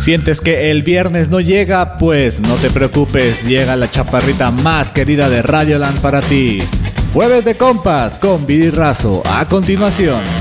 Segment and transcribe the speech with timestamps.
[0.00, 1.98] ¿Sientes que el viernes no llega?
[1.98, 6.62] Pues no te preocupes, llega la chaparrita más querida de Radioland para ti.
[7.12, 9.22] Jueves de compas con Vidi Razo.
[9.26, 10.39] A continuación.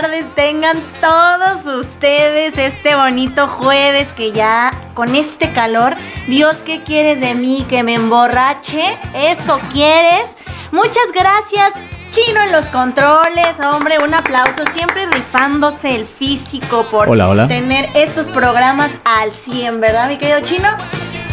[0.00, 5.94] Tardes tengan todos ustedes este bonito jueves que ya con este calor,
[6.28, 7.66] Dios, ¿qué quieres de mí?
[7.68, 8.96] ¿Que me emborrache?
[9.12, 10.38] ¿Eso quieres?
[10.70, 11.72] Muchas gracias.
[12.12, 17.08] Chino en los controles, hombre, un aplauso, siempre rifándose el físico por
[17.48, 20.68] tener estos programas al 100, ¿verdad, mi querido Chino?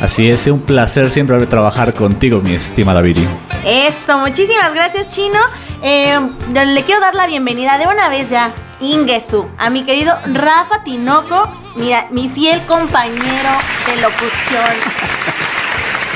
[0.01, 3.27] Así es, es un placer siempre trabajar contigo, mi estimada Viri.
[3.63, 5.39] Eso, muchísimas gracias, Chino.
[5.81, 6.19] Eh,
[6.53, 11.47] le quiero dar la bienvenida de una vez ya, Ingesu, a mi querido Rafa Tinoco,
[12.11, 13.49] mi fiel compañero
[13.87, 15.05] de locución.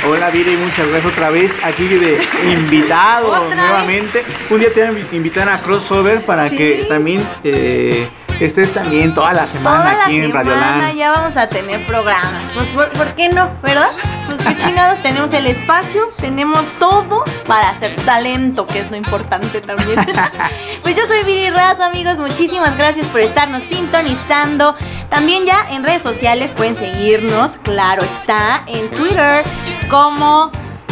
[0.08, 4.24] Hola Viri, muchas gracias otra vez aquí de invitado nuevamente.
[4.50, 8.08] Un día te invitar a Crossover para que también eh,
[8.46, 10.96] estés también toda la semana aquí en Radio Land.
[10.96, 12.42] Ya vamos a tener programas.
[12.54, 13.50] Pues, ¿por, qué no?
[13.62, 13.92] ¿Verdad?
[14.28, 19.62] Pues qué chingados, tenemos el espacio, tenemos todo para hacer talento, que es lo importante
[19.62, 20.00] también.
[20.84, 22.18] pues yo soy Viri Raz, amigos.
[22.18, 24.76] Muchísimas gracias por estarnos sintonizando.
[25.10, 29.44] También ya en redes sociales pueden seguirnos, claro está, en Twitter
[29.90, 30.52] como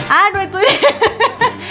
[0.10, 0.96] Ah, no en Twitter.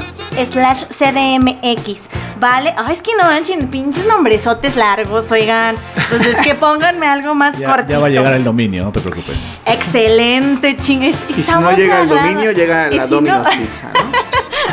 [0.53, 2.20] slash cdmx.
[2.41, 5.77] Vale, ay, es que no manchen, pinches nombresotes largos, oigan.
[5.95, 9.59] Entonces, que pónganme algo más ya, Ya va a llegar el dominio, no te preocupes.
[9.67, 11.19] Excelente, chingues.
[11.29, 13.93] Y, si no llega el dominio, llega la Domino's Pizza,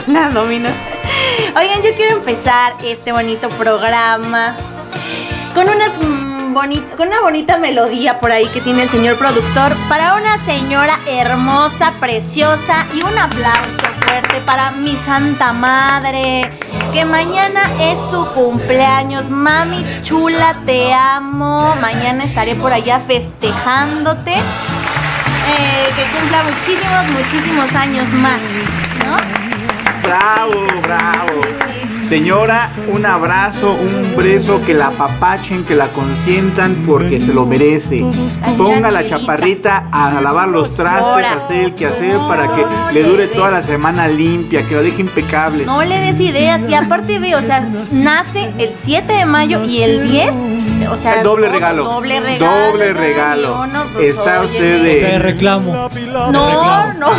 [0.07, 0.13] ¿no?
[0.13, 0.71] la Domino's.
[1.57, 4.55] Oigan, yo quiero empezar este bonito programa
[5.53, 5.91] con unas
[6.57, 11.93] con una bonita melodía por ahí que tiene el señor productor para una señora hermosa,
[11.99, 16.49] preciosa y un aplauso fuerte para mi santa madre,
[16.91, 19.29] que mañana es su cumpleaños.
[19.29, 21.75] Mami chula, te amo.
[21.79, 24.33] Mañana estaré por allá festejándote.
[24.33, 28.41] Eh, que cumpla muchísimos, muchísimos años más,
[29.05, 29.17] ¿no?
[30.07, 31.76] Bravo, bravo.
[32.07, 38.01] Señora, un abrazo, un beso, que la papachen, que la consientan porque se lo merece.
[38.57, 43.27] Ponga la chaparrita a lavar los trastes, a hacer el quehacer para que le dure
[43.27, 45.65] toda la semana limpia, que lo deje impecable.
[45.65, 49.81] No le des ideas y aparte ve, o sea, nace el 7 de mayo y
[49.81, 50.33] el 10
[50.91, 51.83] o sea, doble regalo.
[51.83, 52.67] Doble regalo.
[52.67, 53.67] Doble regalo.
[53.93, 54.97] Pues, Está usted de.
[54.97, 55.89] O sea, reclamo.
[56.11, 57.11] No, no, no,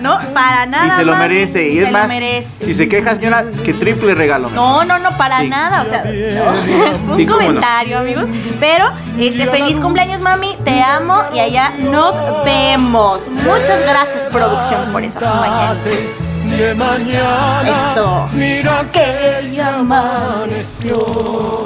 [0.00, 0.88] no, para nada.
[0.88, 1.68] Y se lo merece.
[1.68, 2.10] Y es más,
[2.44, 4.50] si se queja, señora, que triple regalo.
[4.50, 5.82] No, no, no, para nada.
[5.82, 6.02] O sea,
[7.08, 8.24] un comentario, amigos.
[8.60, 10.56] Pero, este, feliz cumpleaños, mami.
[10.64, 12.14] Te amo y allá nos
[12.44, 13.20] vemos.
[13.28, 17.92] Muchas gracias, producción, por esas mañanas de mañana.
[17.92, 18.28] Eso.
[18.32, 21.64] Mira que ya amaneció.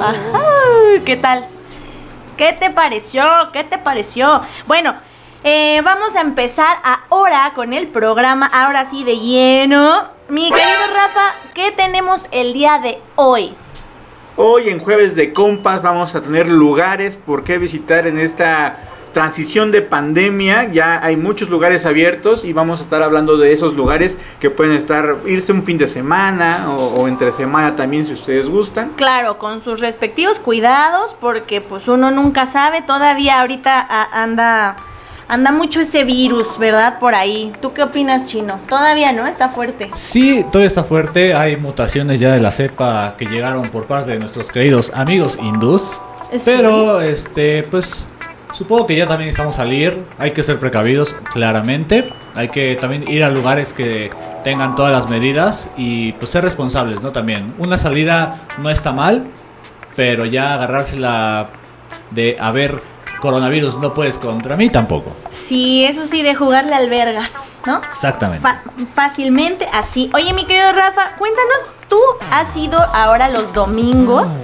[1.04, 1.46] ¿Qué tal?
[2.36, 3.24] ¿Qué te pareció?
[3.52, 4.42] ¿Qué te pareció?
[4.66, 4.94] Bueno,
[5.44, 6.76] eh, vamos a empezar
[7.08, 10.08] ahora con el programa, ahora sí de lleno.
[10.28, 13.54] Mi querido Rafa, ¿qué tenemos el día de hoy?
[14.36, 18.76] Hoy en jueves de compas vamos a tener lugares por qué visitar en esta
[19.16, 23.72] transición de pandemia, ya hay muchos lugares abiertos y vamos a estar hablando de esos
[23.72, 28.46] lugares que pueden estar, irse un fin de semana o, entre semana también si ustedes
[28.46, 28.92] gustan.
[28.94, 34.76] Claro, con sus respectivos cuidados porque pues uno nunca sabe, todavía ahorita anda...
[35.28, 37.00] Anda mucho ese virus, ¿verdad?
[37.00, 37.52] Por ahí.
[37.60, 38.60] ¿Tú qué opinas, Chino?
[38.68, 39.90] Todavía no está fuerte.
[39.94, 41.34] Sí, todavía está fuerte.
[41.34, 45.98] Hay mutaciones ya de la cepa que llegaron por parte de nuestros queridos amigos hindús.
[46.44, 48.06] Pero, este, pues,
[48.54, 52.12] Supongo que ya también estamos a salir, hay que ser precavidos, claramente.
[52.34, 54.10] Hay que también ir a lugares que
[54.44, 57.10] tengan todas las medidas y pues ser responsables, ¿no?
[57.12, 57.54] También.
[57.58, 59.26] Una salida no está mal,
[59.94, 61.48] pero ya agarrársela
[62.10, 62.80] de a ver
[63.20, 65.14] coronavirus no puedes contra mí tampoco.
[65.30, 67.32] Sí, eso sí, de jugarle albergas,
[67.66, 67.80] ¿no?
[67.82, 68.46] Exactamente.
[68.94, 70.10] fácilmente así.
[70.14, 72.00] Oye, mi querido Rafa, cuéntanos, tú
[72.30, 74.36] has ido ahora los domingos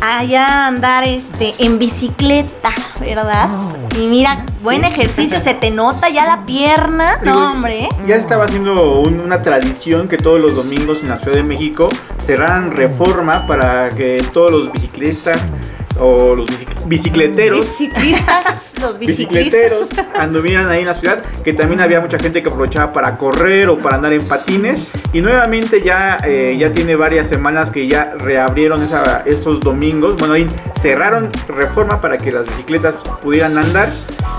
[0.00, 3.48] allá andar este en bicicleta, ¿verdad?
[3.98, 7.88] Y mira, buen ejercicio, se te nota ya la pierna, no hombre.
[8.06, 11.88] Ya estaba haciendo una tradición que todos los domingos en la Ciudad de México
[12.18, 15.40] cerraran reforma para que todos los biciclistas
[16.00, 16.48] o los
[16.86, 17.60] bicicleteros.
[17.60, 19.88] Biciclistas, los bicicleteros
[20.18, 23.76] anduvieran ahí en la ciudad, que también había mucha gente que aprovechaba para correr o
[23.76, 24.90] para andar en patines.
[25.12, 28.80] Y nuevamente ya, eh, ya tiene varias semanas que ya reabrieron
[29.26, 30.16] esos domingos.
[30.16, 30.46] Bueno, ahí
[30.80, 33.88] cerraron reforma para que las bicicletas pudieran andar.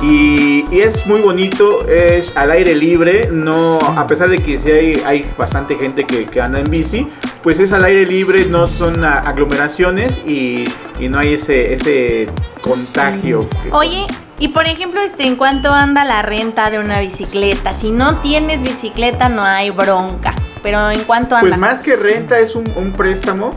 [0.02, 5.04] Y, es muy bonito, es al aire libre, no, a pesar de que sí hay,
[5.06, 7.08] hay bastante gente que, que anda en bici,
[7.44, 10.68] pues es al aire libre, no son aglomeraciones y,
[11.10, 12.30] no hay ese, ese
[12.62, 13.48] contagio.
[13.72, 14.06] Oye,
[14.38, 17.74] y por ejemplo, este, ¿en cuánto anda la renta de una bicicleta?
[17.74, 21.48] Si no tienes bicicleta no hay bronca, pero ¿en cuánto anda?
[21.48, 22.66] Pues más que renta es un,
[22.96, 23.50] préstamo.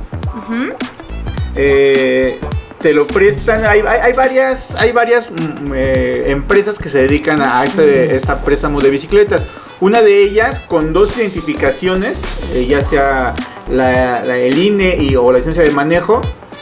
[1.56, 2.40] eh,
[2.80, 3.64] te lo prestan.
[3.64, 3.80] Hay,
[4.12, 9.58] varias, hay varias mm, eh, empresas que se dedican a este, esta préstamo de bicicletas.
[9.80, 12.20] Una de ellas con dos identificaciones,
[12.54, 13.34] eh, ya sea
[13.70, 16.20] la, el INE y, o la licencia de manejo,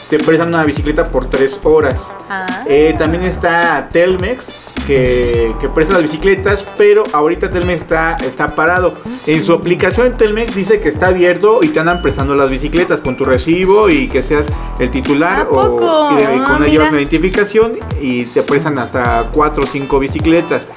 [0.09, 2.07] te prestan una bicicleta por tres horas.
[2.29, 2.63] Ah.
[2.67, 8.95] Eh, también está Telmex, que, que, presta las bicicletas, pero ahorita Telmex está, está parado.
[9.25, 13.15] En su aplicación Telmex dice que está abierto y te andan prestando las bicicletas con
[13.15, 14.47] tu recibo y que seas
[14.79, 19.99] el titular o con una llevas una identificación y te prestan hasta cuatro o cinco
[19.99, 20.67] bicicletas.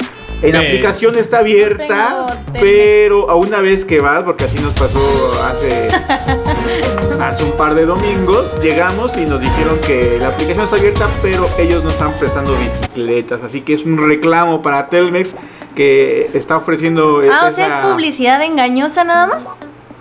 [0.42, 2.26] En la aplicación está abierta,
[2.60, 5.00] pero a una vez que vas, porque así nos pasó
[5.44, 5.88] hace,
[7.20, 11.48] hace un par de domingos, llegamos y nos dijeron que la aplicación está abierta, pero
[11.58, 13.42] ellos no están prestando bicicletas.
[13.42, 15.34] Así que es un reclamo para Telmex
[15.74, 17.22] que está ofreciendo.
[17.32, 19.48] Ah, o sea, es publicidad engañosa nada más.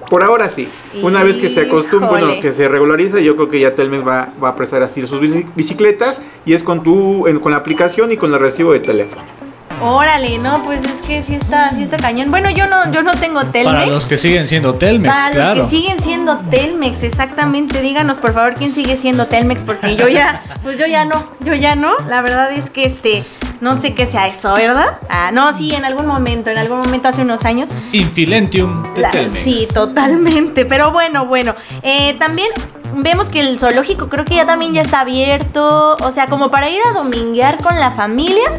[0.10, 0.70] Por ahora sí.
[1.02, 4.30] Una vez que se acostumbre, bueno, que se regulariza, yo creo que ya Telmex va,
[4.44, 5.20] va a prestar así sus
[5.56, 9.45] bicicletas y es con tu, con la aplicación y con el recibo de teléfono.
[9.82, 12.32] Órale, no, pues es que sí está, sí está cañón.
[12.32, 13.76] Bueno, yo no, yo no tengo Telmex.
[13.76, 17.82] Para los que siguen siendo Telmex, Para los que siguen siendo Telmex, exactamente.
[17.82, 21.54] Díganos por favor quién sigue siendo Telmex, porque yo ya, pues yo ya no, yo
[21.54, 21.94] ya no.
[22.08, 23.24] La verdad es que este,
[23.62, 24.98] no sé qué sea eso, ¿verdad?
[25.10, 27.70] Ah, no, sí, en algún momento, en algún momento hace unos años.
[27.92, 29.44] Infilentium de Telmex.
[29.44, 30.66] Sí, totalmente.
[30.66, 31.54] Pero bueno, bueno.
[31.84, 32.48] Eh, también
[32.96, 35.96] vemos que el zoológico creo que ya también ya está abierto.
[35.96, 38.52] O sea, como para ir a dominguear con la familia.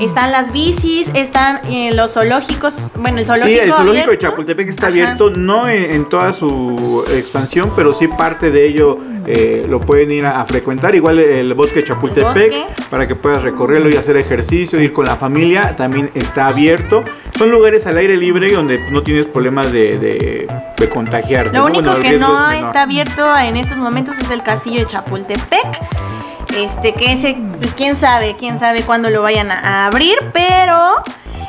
[0.00, 2.90] Están las bicis, están eh, los zoológicos.
[2.96, 3.62] Bueno, el zoológico.
[3.62, 8.50] Sí, el zoológico de Chapultepec está abierto, no en, toda su expansión, pero sí parte
[8.50, 10.94] de ello eh, lo pueden ir a, frecuentar.
[10.94, 15.16] Igual el bosque de Chapultepec, para que puedas recorrerlo y hacer ejercicio, ir con la
[15.16, 17.04] familia, también está abierto.
[17.38, 21.56] Son lugares al aire libre donde no tienes problemas de, de, contagiarte.
[21.56, 26.13] Lo único que no está abierto en estos momentos es el castillo de Chapultepec
[26.56, 30.94] este, que ese, pues quién sabe, quién sabe cuándo lo vayan a, abrir, pero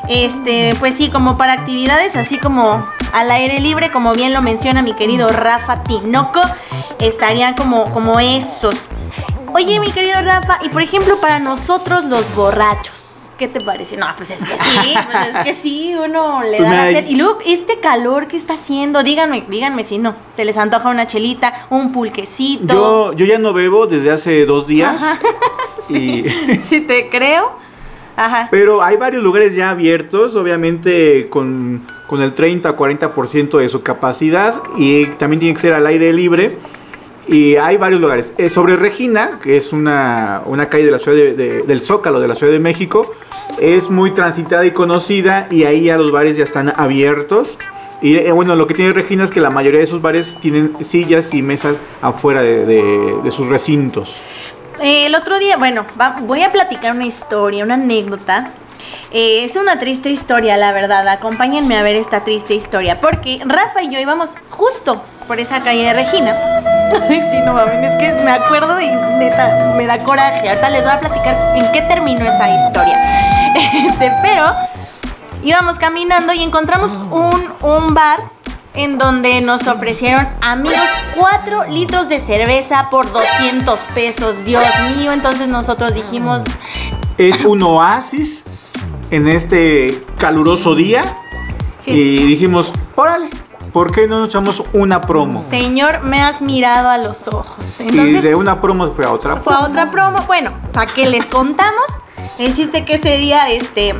[0.07, 4.81] este, pues sí, como para actividades así como al aire libre, como bien lo menciona
[4.81, 6.41] mi querido Rafa Tinoco,
[6.99, 8.89] estarían como, como esos.
[9.53, 13.04] Oye, mi querido Rafa, y por ejemplo, para nosotros los borrachos.
[13.37, 13.97] ¿Qué te parece?
[13.97, 17.09] No, pues es que sí, pues es que sí, uno le pues da a hacer.
[17.09, 20.15] Y luego, este calor que está haciendo, díganme, díganme si no.
[20.33, 22.73] Se les antoja una chelita, un pulquecito.
[22.73, 25.01] Yo, yo ya no bebo desde hace dos días.
[25.87, 26.59] sí, y...
[26.63, 27.57] sí, te creo.
[28.15, 28.47] Ajá.
[28.49, 33.81] Pero hay varios lugares ya abiertos, obviamente con, con el 30 o 40% de su
[33.81, 36.57] capacidad y también tiene que ser al aire libre.
[37.27, 38.33] Y hay varios lugares.
[38.37, 42.51] Eh, sobre Regina, que es una, calle de la ciudad del Zócalo de la Ciudad
[42.51, 43.13] de México,
[43.59, 47.57] es muy transitada y conocida y ahí ya los bares ya están abiertos.
[48.01, 50.73] Y eh, bueno, lo que tiene Regina es que la mayoría de esos bares tienen
[50.85, 54.17] sillas y mesas afuera de, sus recintos.
[54.81, 55.85] el otro día, bueno,
[56.23, 58.53] voy a platicar una historia, una anécdota
[59.11, 61.07] eh, es una triste historia, la verdad.
[61.07, 62.99] Acompáñenme a ver esta triste historia.
[62.99, 66.33] Porque Rafa y yo íbamos justo por esa calle de Regina.
[67.09, 70.49] Ay, sí, no mames, es que me acuerdo y neta, me da coraje.
[70.49, 73.01] Ahorita les voy a platicar en qué terminó esa historia.
[73.55, 74.53] Este, pero
[75.41, 78.19] íbamos caminando y encontramos un, un bar
[78.73, 80.77] en donde nos ofrecieron, amigos,
[81.15, 84.43] 4 litros de cerveza por 200 pesos.
[84.43, 84.65] Dios
[84.95, 86.43] mío, entonces nosotros dijimos...
[87.17, 88.44] Es un oasis
[89.11, 91.03] en este caluroso día
[91.85, 93.29] y dijimos, órale,
[93.71, 95.43] ¿por qué no nos echamos una promo?
[95.49, 97.79] Señor, me has mirado a los ojos.
[97.81, 100.17] y de una promo fue a otra Fue a otra promo.
[100.27, 101.85] Bueno, ¿para qué les contamos?
[102.39, 103.95] El chiste que ese día, este,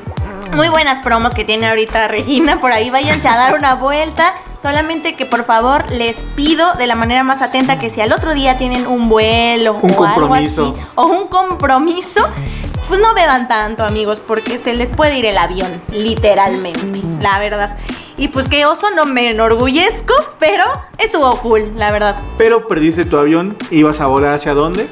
[0.53, 2.59] muy buenas promos que tiene ahorita Regina.
[2.59, 4.33] Por ahí váyanse a dar una vuelta.
[4.61, 8.33] Solamente que por favor les pido de la manera más atenta que si al otro
[8.33, 12.21] día tienen un vuelo Un o algo así o un compromiso,
[12.87, 17.77] pues no beban tanto, amigos, porque se les puede ir el avión, literalmente, la verdad.
[18.17, 20.63] Y pues que oso no me enorgullezco, pero
[20.97, 22.15] estuvo cool, la verdad.
[22.37, 24.87] Pero perdiste tu avión, ibas a volar hacia dónde?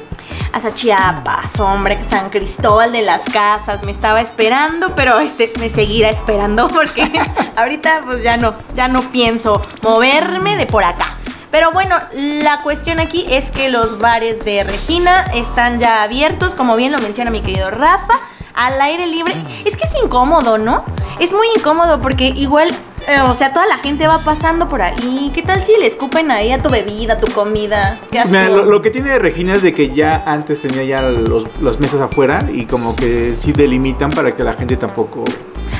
[0.52, 6.10] Hasta Chiapas, hombre, San Cristóbal de las Casas, me estaba esperando, pero este me seguirá
[6.10, 7.10] esperando porque
[7.56, 11.18] ahorita pues ya no, ya no pienso moverme de por acá.
[11.54, 11.94] Pero bueno,
[12.42, 16.98] la cuestión aquí es que los bares de Regina están ya abiertos, como bien lo
[16.98, 18.14] menciona mi querido Rafa,
[18.54, 19.32] al aire libre.
[19.64, 20.84] Es que es incómodo, ¿no?
[21.20, 22.68] Es muy incómodo porque igual,
[23.06, 25.30] eh, o sea, toda la gente va pasando por ahí.
[25.32, 28.00] ¿Qué tal si le escupen ahí a tu bebida, a tu comida?
[28.10, 28.24] Qué.
[28.24, 31.78] Mira, lo, lo que tiene Regina es de que ya antes tenía ya los, las
[31.78, 35.22] mesas afuera y como que sí delimitan para que la gente tampoco...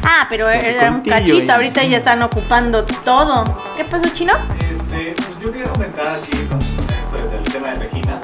[0.05, 3.43] Ah, pero era un cachito, y- ahorita ya están ocupando todo.
[3.77, 4.35] ¿Qué pasó, chino?
[4.71, 5.15] Este,
[5.45, 8.21] yo quería comentar aquí con, esto del tema de Regina.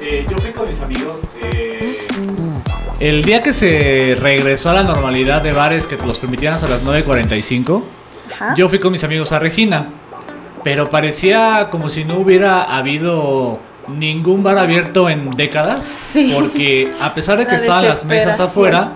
[0.00, 1.20] Eh, yo fui con mis amigos.
[1.42, 1.98] eh,
[3.00, 6.84] el día que se regresó a la normalidad de bares que los permitían hasta las
[6.84, 7.82] 9.45,
[8.32, 8.54] Ajá.
[8.54, 9.88] yo fui con mis amigos a Regina.
[10.62, 15.98] Pero parecía como si no hubiera habido ningún bar abierto en décadas.
[16.10, 16.30] Sí.
[16.34, 18.92] Porque a pesar de que La estaban las mesas afuera,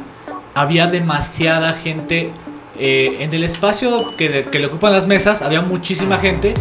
[0.55, 2.31] había demasiada gente.
[2.79, 6.55] Eh, en el espacio que, que le ocupan las mesas, había muchísima gente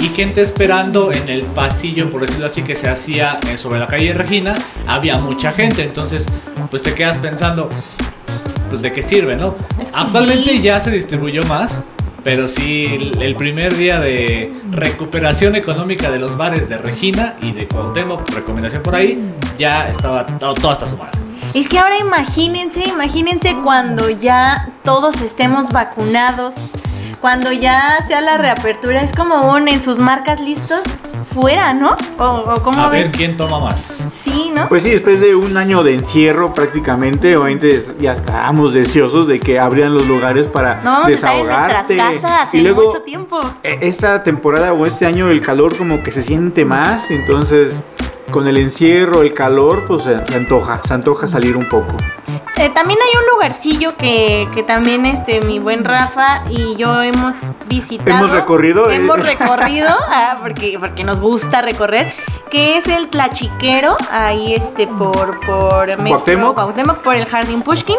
[0.00, 3.86] y gente esperando en el pasillo, por decirlo así, que se hacía eh, sobre la
[3.86, 4.54] calle Regina.
[4.86, 6.26] Había mucha gente, entonces,
[6.70, 7.68] pues te quedas pensando,
[8.68, 9.54] pues de qué sirve, ¿no?
[9.80, 10.62] Es que Actualmente sí.
[10.62, 11.82] ya se distribuyó más.
[12.22, 17.52] Pero sí, el- el primer día de recuperación económica de los bares de Regina y
[17.52, 19.22] de Cuauhtémoc, recomendación por ahí,
[19.58, 21.18] ya estaba todo, todo hasta su madre.
[21.54, 26.54] Es que ahora imagínense, imagínense cuando ya todos estemos vacunados,
[27.20, 30.80] cuando ya sea la reapertura, es como un en sus marcas listos,
[31.32, 31.94] fuera, ¿no?
[32.18, 33.02] ¿O, o cómo A ves?
[33.04, 34.06] ver quién toma más.
[34.10, 34.68] Sí, ¿no?
[34.68, 39.58] Pues sí, después de un año de encierro prácticamente, obviamente ya estábamos deseosos de que
[39.60, 42.20] abrieran los lugares para no vamos a estar en nuestras desahogarte.
[42.20, 43.38] casas y en luego mucho tiempo.
[43.62, 47.80] e- esta temporada o este año el calor como que se siente más, entonces
[48.30, 51.96] con el encierro, el calor, pues se, se antoja, se antoja salir un poco.
[52.56, 57.34] Eh, también hay un lugarcillo que, que también este mi buen Rafa y yo hemos
[57.66, 58.18] visitado.
[58.18, 58.96] Hemos recorrido, eh.
[58.96, 62.14] Hemos recorrido, ah, porque, porque nos gusta recorrer,
[62.50, 66.54] que es el Tlachiquero, ahí este por, por Metro Cuauhtémoc.
[66.54, 67.96] Cuauhtémoc, por el Jardín Pushkin.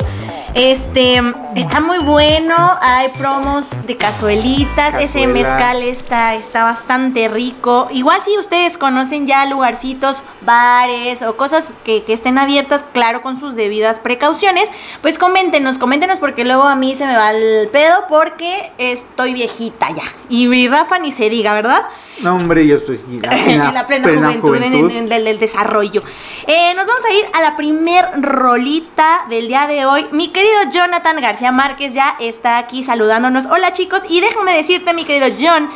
[0.56, 1.22] Este
[1.56, 7.90] está muy bueno, hay promos de cazuelitas, ese mezcal está, está bastante rico.
[7.92, 13.38] Igual si ustedes conocen ya lugarcitos, bares o cosas que, que estén abiertas, claro, con
[13.38, 14.70] sus debidas precauciones,
[15.02, 19.90] pues coméntenos, coméntenos porque luego a mí se me va el pedo porque estoy viejita
[19.92, 20.04] ya.
[20.30, 21.82] Y, y Rafa ni se diga, ¿verdad?
[22.22, 24.08] No, hombre, yo estoy en la, en la plena,
[24.40, 26.02] juventud, en- en- en el, el desarrollo.
[26.48, 30.06] Eh, nos vamos a ir a la primer rolita del día de hoy.
[30.12, 33.46] Mi querido Jonathan García Márquez ya está aquí saludándonos.
[33.46, 35.70] Hola chicos, y déjame decirte, mi querido John,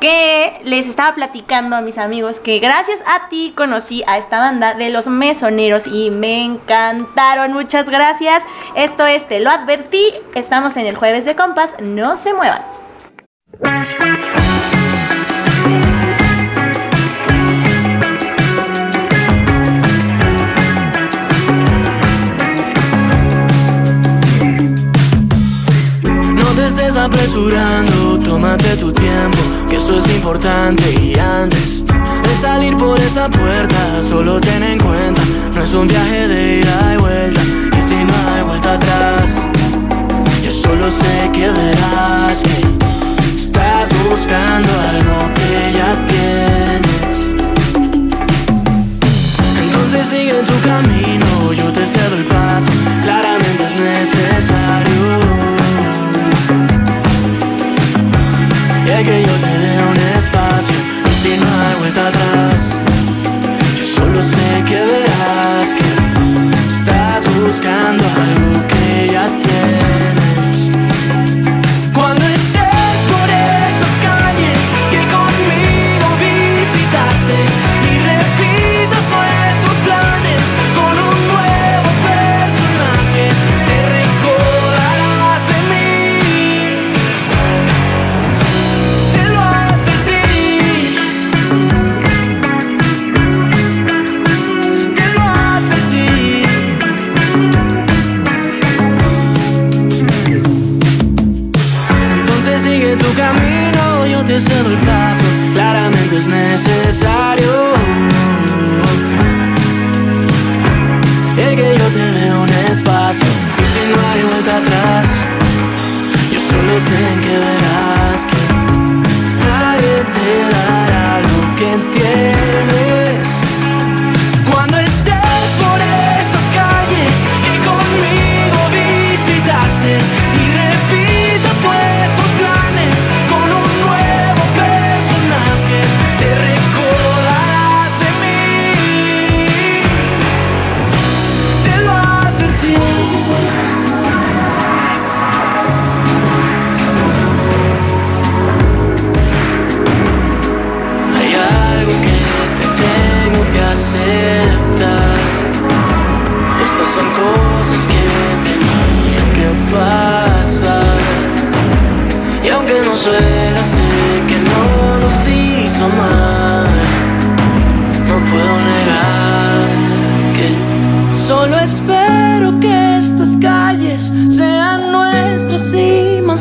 [0.00, 4.74] que les estaba platicando a mis amigos que gracias a ti conocí a esta banda
[4.74, 7.52] de los mesoneros y me encantaron.
[7.52, 8.42] Muchas gracias.
[8.76, 10.12] Esto es Te lo advertí.
[10.34, 11.74] Estamos en el jueves de compas.
[11.80, 12.62] No se muevan.
[27.08, 29.38] Apresurando, tómate tu tiempo,
[29.68, 30.84] que esto es importante.
[30.92, 35.22] Y antes de salir por esa puerta, solo ten en cuenta,
[35.54, 37.40] no es un viaje de ida y vuelta,
[37.78, 39.48] y si no hay vuelta atrás,
[40.44, 46.57] yo solo sé que verás que estás buscando algo que ya tienes.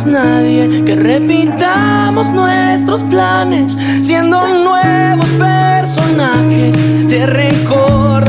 [0.07, 6.75] nadie, que repitamos nuestros planes, siendo nuevos personajes,
[7.07, 8.26] te recordaré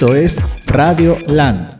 [0.00, 1.74] Esto es Radio Land.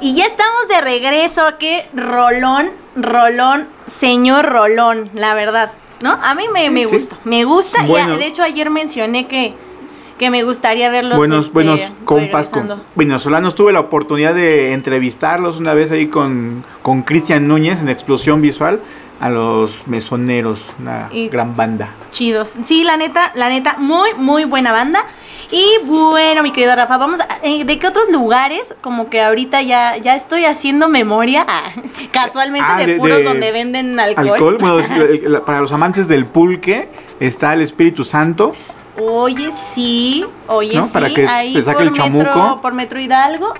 [0.00, 1.42] Y ya estamos de regreso.
[1.58, 5.72] Qué rolón, rolón, señor rolón, la verdad.
[6.02, 6.12] ¿No?
[6.12, 7.18] A mí me, me gusta.
[7.24, 7.86] Me gusta.
[7.86, 9.52] Y de hecho, ayer mencioné que,
[10.18, 11.18] que me gustaría verlos.
[11.18, 12.48] Buenos, este, buenos compas.
[12.48, 13.54] Con venezolanos.
[13.54, 16.64] Tuve la oportunidad de entrevistarlos una vez ahí con
[17.04, 18.80] Cristian Núñez en Explosión Visual
[19.22, 21.90] a los mesoneros, una gran banda.
[22.10, 22.56] Chidos.
[22.64, 25.04] Sí, la neta, la neta, muy, muy buena banda.
[25.52, 28.74] Y bueno, mi querido Rafa, vamos a, eh, ¿de qué otros lugares?
[28.80, 31.72] Como que ahorita ya, ya estoy haciendo memoria, ah,
[32.10, 34.56] casualmente ah, de, puros donde venden alcohol.
[34.58, 36.88] Bueno, para los amantes del pulque
[37.20, 38.52] está el Espíritu Santo.
[38.98, 40.90] Oye, sí, oye, sí.
[40.90, 42.60] Para que se saque el chamuco.
[42.62, 43.52] por Metro Hidalgo.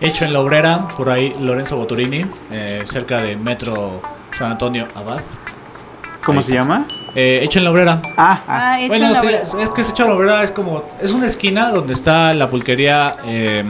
[0.00, 5.20] Hecho en la obrera, por ahí Lorenzo Boturini, eh, cerca de Metro San Antonio Abad.
[6.24, 6.86] ¿Cómo se llama?
[7.14, 8.02] Eh, hecho en la obrera.
[8.16, 8.74] Ah, ah.
[8.74, 9.28] ah bueno, sí,
[9.60, 10.84] es, que es hecho en la obrera, es como.
[11.00, 13.16] Es una esquina donde está la pulquería.
[13.24, 13.64] Eh,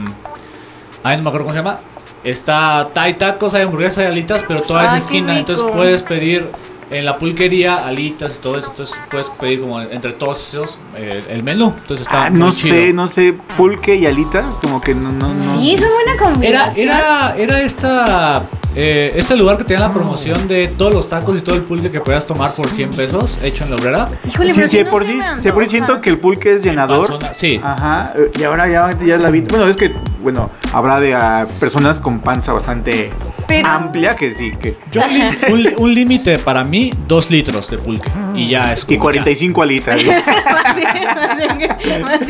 [1.03, 1.77] ay, no me acuerdo cómo se llama.
[2.23, 2.87] Está.
[2.95, 5.37] Hay tacos, hay hamburguesas, hay alitas, pero toda esa esquina.
[5.37, 6.49] Entonces puedes pedir
[6.89, 8.69] en la pulquería, alitas y todo eso.
[8.69, 11.73] Entonces puedes pedir como entre todos esos eh, el menú.
[11.77, 12.25] Entonces está.
[12.25, 15.59] Ah, no sé, no sé, pulque y alitas, como que no, no, no.
[15.59, 16.87] Sí, es buena combinación.
[16.87, 18.43] Era, era, era esta.
[18.77, 21.89] Eh, este lugar que tenía la promoción de todos los tacos y todo el pulque
[21.89, 24.09] que puedas tomar por 100 pesos, hecho en la obrera.
[24.27, 27.17] Híjole, sí, sí, por sí, se por siento que el pulque es llenador.
[27.31, 27.59] sí.
[27.63, 28.13] Ajá.
[28.37, 29.41] Y ahora ya, ya la vi.
[29.41, 33.13] Bueno, es que, bueno, habrá de uh, personas con panza bastante
[33.63, 34.53] amplia que sí.
[34.59, 34.75] Que...
[34.91, 35.03] Yo,
[35.51, 38.09] un, un límite para mí, dos litros de pulque.
[38.33, 39.95] Y ya es como Y 45 alitas.
[39.99, 40.09] Así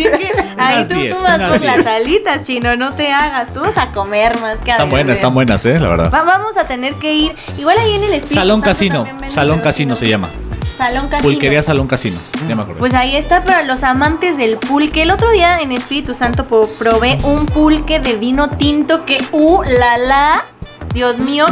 [0.03, 3.53] que ahí tú, tú vas con las alitas, chino, no te hagas.
[3.53, 6.12] Tú vas a comer más que Están buenas, están buenas, eh, la verdad.
[6.12, 7.34] vamos a tener que ir.
[7.58, 9.05] Igual ahí en el Espíritu Salón Casino.
[9.27, 10.27] Salón Casino se llama.
[10.75, 11.31] Salón Casino.
[11.31, 12.17] Pulquería Salón Casino.
[12.47, 12.79] Ya me acuerdo.
[12.79, 15.03] Pues ahí está para los amantes del pulque.
[15.03, 19.97] El otro día en Espíritu Santo probé un pulque de vino tinto que, uh, la
[19.97, 20.43] la.
[20.93, 21.45] Dios mío,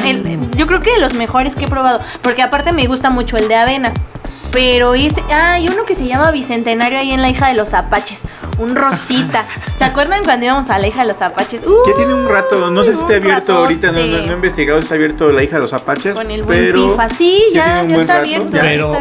[0.56, 2.00] yo creo que de los mejores que he probado.
[2.22, 3.94] Porque aparte me gusta mucho el de avena.
[4.54, 7.74] Pero es, ah, hay uno que se llama Bicentenario ahí en la hija de los
[7.74, 8.24] Apaches
[8.58, 9.46] un rosita.
[9.68, 11.62] ¿Se acuerdan cuando íbamos a la hija de los apaches?
[11.62, 14.96] ya tiene un rato, no sé si está abierto ahorita, no, he investigado si está
[14.96, 16.16] abierto la hija de los apaches.
[16.16, 17.10] Con el buen pero pifa.
[17.10, 18.94] Sí, ya, ya, está, abierto, pero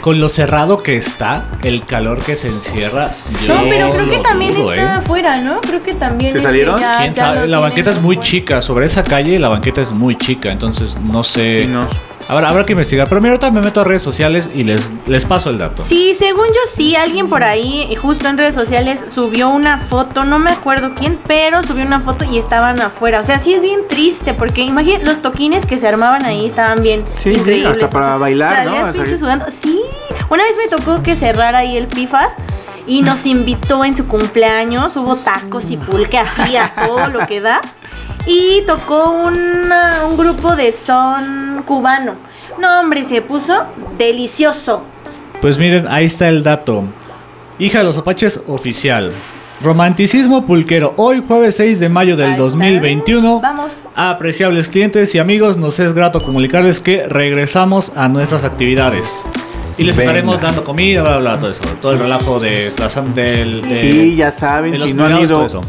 [0.00, 3.10] Con, lo cerrado que está, el calor que se encierra.
[3.48, 4.80] no, pero creo que también está ¿eh?
[4.80, 5.60] afuera, ¿no?
[5.60, 6.32] Creo que también.
[6.32, 6.80] ¿Se salieron?
[6.98, 7.46] ¿Quién sabe?
[7.46, 11.22] La banqueta es muy chica, sobre esa calle la banqueta es muy chica, entonces no
[11.22, 11.66] sé.
[11.68, 11.86] no.
[12.28, 13.08] Habrá, habrá que investigar.
[13.08, 15.84] Pero mira, ahorita me meto a redes sociales y les, les paso el dato.
[15.88, 20.38] Sí, según yo sí, alguien por ahí, justo en redes sociales, subió una foto, no
[20.38, 23.20] me acuerdo quién, pero subió una foto y estaban afuera.
[23.20, 26.82] O sea, sí es bien triste, porque imagínate, los toquines que se armaban ahí estaban
[26.82, 27.82] bien sí, increíbles.
[27.84, 29.18] hasta para bailar, ¿no?
[29.18, 29.46] sudando.
[29.50, 29.80] Sí,
[30.28, 32.32] una vez me tocó que cerrara ahí el Pifas
[32.86, 34.96] y nos invitó en su cumpleaños.
[34.96, 37.60] Hubo tacos y pulque, hacía todo lo que da.
[38.26, 42.14] Y tocó una- un grupo de son cubano.
[42.58, 43.52] No, hombre, se puso
[43.98, 44.82] delicioso.
[45.40, 46.84] Pues miren, ahí está el dato.
[47.58, 49.12] Hija de los Apaches oficial.
[49.62, 50.92] Romanticismo pulquero.
[50.96, 52.42] Hoy jueves 6 de mayo del Ahí está.
[52.44, 53.40] 2021.
[53.40, 53.72] Vamos.
[53.94, 59.22] Apreciables clientes y amigos, nos es grato comunicarles que regresamos a nuestras actividades.
[59.78, 60.10] Y les Venga.
[60.12, 61.62] estaremos dando comida, bla, bla, todo eso.
[61.80, 65.12] Todo el relajo de, trazan- del, de, Y ya saben, de los si no han
[65.12, 65.60] todo ido eso.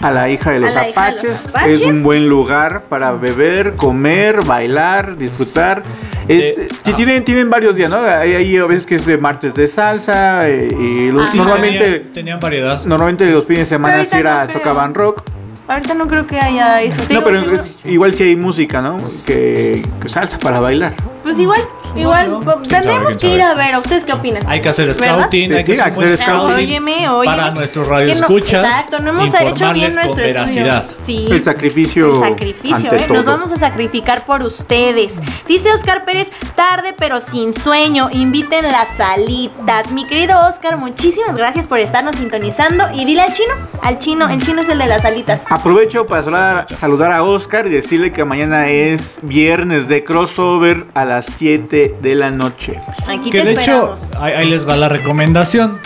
[0.00, 2.84] A la hija de los, A la hija de los apaches, es un buen lugar
[2.88, 5.82] para beber, comer, bailar, disfrutar.
[6.28, 6.96] Es- Eh, sí, ah.
[6.96, 7.98] tienen, tienen varios días, ¿no?
[7.98, 11.28] Hay, hay a veces que es de martes de salsa eh, y los, Ah.
[11.30, 12.84] Sí, normalmente, tenían, tenían variedad.
[12.84, 15.22] normalmente los fines de semana sí era, no tocaban rock.
[15.68, 17.00] Ahorita no creo que haya eso.
[17.02, 18.96] No, digo, pero es- igual sí hay música, ¿no?
[19.26, 20.94] Que, que salsa para bailar.
[21.22, 21.60] Pues igual,
[21.96, 22.30] igual.
[22.30, 22.40] no.
[22.40, 23.74] pues, ¿Quién sabe, Tendremos que ir a ver.
[23.74, 24.42] ¿a ¿Ustedes qué opinan?
[24.48, 27.08] Hay que hacer scouting, hay que Sí, hacer hay un que buen hacer scouting Óyeme,
[27.10, 27.36] óyeme.
[27.36, 28.64] para nuestros radioescuchas.
[28.64, 30.84] exacto, no hemos hecho bien nuestro veracidad.
[30.84, 31.04] estudio.
[31.04, 31.26] Sí.
[31.30, 32.14] El sacrificio.
[32.24, 33.08] El sacrificio, ante ¿eh?
[33.10, 35.12] Nos vamos a sacrificar por ustedes.
[35.46, 38.08] Dice Oscar Pérez, tarde pero sin sueño.
[38.12, 39.92] Inviten las salitas.
[39.92, 42.84] Mi querido Oscar, muchísimas gracias por estarnos sintonizando.
[42.94, 45.42] Y dile al chino, al chino, el chino es el de las salitas.
[45.48, 51.04] Aprovecho para saludar, saludar a Oscar y decirle que mañana es viernes de crossover a
[51.10, 52.80] las 7 de la noche.
[53.08, 55.80] Aquí Que te de hecho, ahí, ahí les va la recomendación.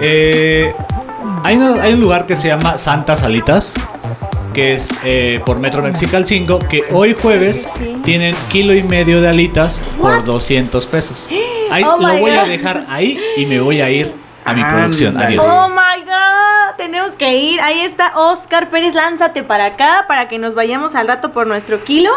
[0.00, 0.72] Eh,
[1.44, 3.74] hay, una- hay un lugar que se llama Santas Salitas,
[4.52, 7.96] que es eh, por Metro Mexical 5, que hoy jueves Sí.
[8.04, 11.30] tienen kilo y medio de alitas por 200 pesos.
[11.70, 12.48] Ahí Oh lo my voy a God.
[12.50, 15.16] dejar ahí y me voy a ir a mi producción.
[15.20, 15.44] Adiós.
[15.48, 17.60] Oh my god, tenemos que ir.
[17.62, 21.82] Ahí está Oscar Pérez, lánzate para acá para que nos vayamos al rato por nuestro
[21.82, 22.10] kilo.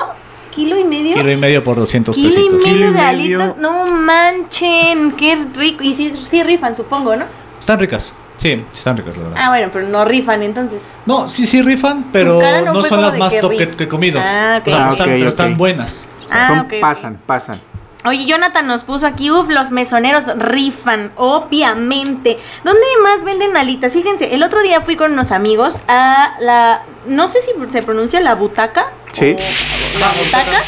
[0.58, 1.16] ¿Kilo y medio?
[1.16, 2.54] Kilo y medio por 200 Kilo y pesitos.
[2.64, 3.40] medio Kilo y de medio.
[3.44, 3.58] alitas.
[3.62, 5.84] No manchen, qué rico.
[5.84, 7.26] Y sí, sí rifan, supongo, ¿no?
[7.60, 8.16] Están ricas.
[8.38, 9.38] Sí, están ricas, la verdad.
[9.40, 10.84] Ah, bueno, pero no rifan entonces.
[11.06, 14.20] No, sí, sí rifan, pero no son las más que top que, he comido.
[14.20, 14.68] Ah, ok.
[14.68, 16.08] O sea, no Ah, están, ok, pero están buenas.
[16.32, 17.62] Ah, Son- pasan, pasan.
[18.08, 22.38] Oye, Jonathan nos puso aquí, uff, los mesoneros rifan, obviamente.
[22.64, 23.94] ¿Dónde más venden alitas?
[23.94, 28.20] Fíjense, el otro día fui con unos amigos a la, no sé si se pronuncia
[28.22, 28.92] la butaca.
[29.14, 29.36] Sí.
[29.36, 30.64] o La butaca.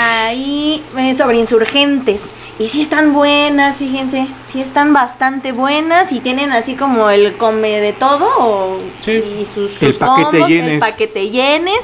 [0.00, 2.26] Ahí, eh, sobre insurgentes.
[2.58, 4.26] Y sí están buenas, fíjense.
[4.50, 9.12] Sí están bastante buenas y tienen así como el come de todo o, Sí.
[9.40, 10.80] y sus, El sus paquete combos, el llenes.
[10.80, 11.78] paquete llenes.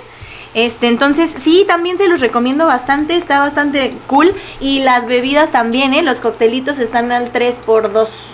[0.55, 4.33] Este, entonces sí, también se los recomiendo bastante, está bastante cool.
[4.61, 6.03] Y las bebidas también, ¿eh?
[6.03, 8.34] Los coctelitos están al 3x2.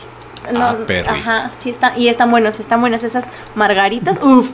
[0.56, 1.08] Ah, perri.
[1.08, 3.24] ajá, sí están, y están buenos, están buenas esas
[3.54, 4.18] margaritas.
[4.22, 4.48] Uf.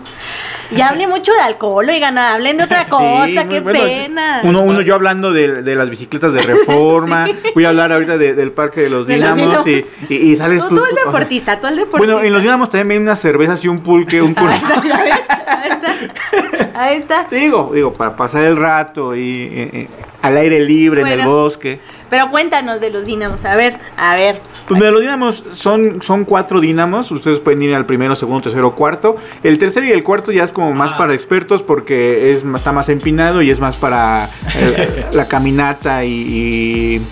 [0.72, 3.80] Ya hablé mucho de alcohol, oigan, hablen de otra Sí, cosa, qué bueno.
[3.80, 4.40] pena.
[4.42, 7.26] Uno, uno yo hablando de, de las bicicletas de reforma.
[7.54, 9.66] Voy a hablar ahorita de- del parque de los De los dinamos.
[9.66, 11.98] y, y, y sales Tú, tú- tú el o sea, deportista, tú el deportista.
[12.14, 14.54] Bueno, en los dinamos también ven unas cervezas y un pulque, un pulque.
[14.66, 16.80] Ahí está, ahí está.
[16.80, 17.26] Ahí está.
[17.30, 19.88] Digo, digo, para pasar el rato y
[20.26, 21.80] al aire libre en el bosque.
[22.10, 24.40] Pero cuéntanos de los dinamos, a ver, a ver.
[24.68, 27.10] Pues mira, los dinamos son, son cuatro dinamos.
[27.10, 29.16] Ustedes pueden ir al primero, segundo, tercero, cuarto.
[29.42, 30.98] El tercero y el cuarto ya es como más Ah.
[30.98, 36.10] para expertos porque es está más empinado y es más para eh, la caminata y,
[36.12, 37.02] y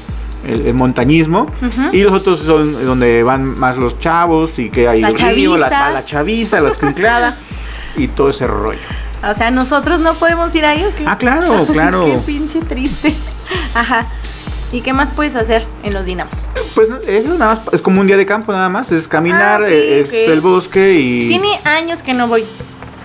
[0.48, 1.46] el, el montañismo.
[1.92, 5.56] Y los otros son donde van más los chavos y que hay La el río,
[5.56, 5.92] la, chaviza.
[5.92, 7.36] la chaviza, la esquinclada
[7.96, 8.78] y todo ese rollo.
[9.30, 10.90] O sea, nosotros no podemos ir ahí, ¿o?
[11.06, 12.04] Ah, claro, claro.
[12.06, 13.14] Qué pinche triste.
[13.74, 14.06] Ajá.
[14.72, 16.46] ¿Y qué más puedes hacer en los dinamos?
[16.74, 19.68] Pues eso nada más es como un día de campo nada más, es caminar, Ah,
[19.68, 22.44] es el bosque y Tiene años que no voy.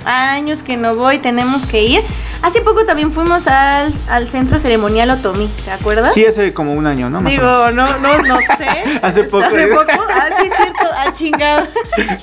[0.06, 2.02] Años que no voy, tenemos que ir.
[2.42, 6.14] Hace poco también fuimos al, al centro ceremonial Otomí, ¿te acuerdas?
[6.14, 7.20] Sí, hace como un año, ¿no?
[7.22, 7.32] Más.
[7.32, 9.00] Digo, no, no, no sé.
[9.02, 9.44] Hace poco.
[9.46, 10.06] Hace poco.
[10.10, 10.86] Ah, sí, es cierto.
[10.96, 11.68] Ah, chingado.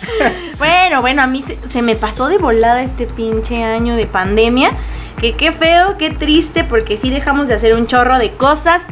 [0.58, 4.70] bueno, bueno, a mí se, se me pasó de volada este pinche año de pandemia.
[5.20, 8.82] Que qué feo, qué triste, porque sí dejamos de hacer un chorro de cosas.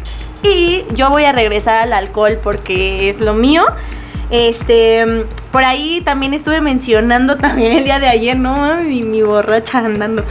[0.42, 3.64] Y yo voy a regresar al alcohol porque es lo mío.
[4.30, 8.82] Este, por ahí también estuve mencionando también el día de ayer, ¿no?
[8.82, 10.24] Y mi borracha andando.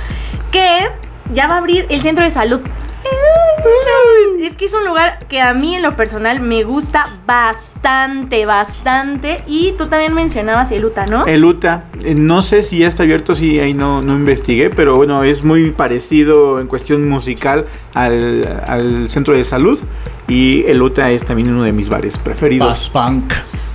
[0.52, 0.90] Que
[1.34, 2.60] ya va a abrir el centro de salud.
[4.42, 9.42] Es que es un lugar que a mí en lo personal me gusta bastante, bastante.
[9.48, 11.26] Y tú también mencionabas el UTA, ¿no?
[11.26, 14.98] El UTA, eh, no sé si ya está abierto, si ahí no, no investigué, pero
[14.98, 19.80] bueno, es muy parecido en cuestión musical al, al centro de salud.
[20.28, 22.68] Y el UTA es también uno de mis bares preferidos.
[22.68, 23.34] Paz Punk.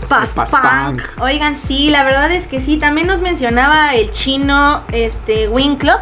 [0.08, 0.62] Paz, Paz Punk.
[0.62, 1.22] Punk.
[1.22, 2.76] Oigan, sí, la verdad es que sí.
[2.76, 5.98] También nos mencionaba el chino, este, Wing Club.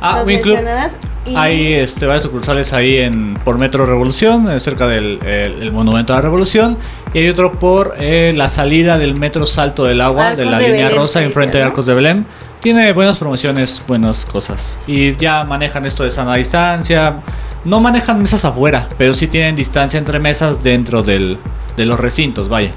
[0.00, 0.56] Ah, ¿Los Wing Club.
[0.56, 0.92] mencionabas?
[1.36, 6.22] Hay este, varios sucursales ahí en, por Metro Revolución, eh, cerca del Monumento a la
[6.22, 6.78] Revolución.
[7.12, 10.90] Y hay otro por eh, la salida del Metro Salto del Agua, de la línea
[10.90, 12.24] rosa, enfrente de Arcos de Belém.
[12.60, 14.78] Tiene buenas promociones, buenas cosas.
[14.86, 17.22] Y ya manejan esto de sana distancia.
[17.64, 21.38] No manejan mesas afuera, pero sí tienen distancia entre mesas dentro del,
[21.76, 22.72] de los recintos, vaya.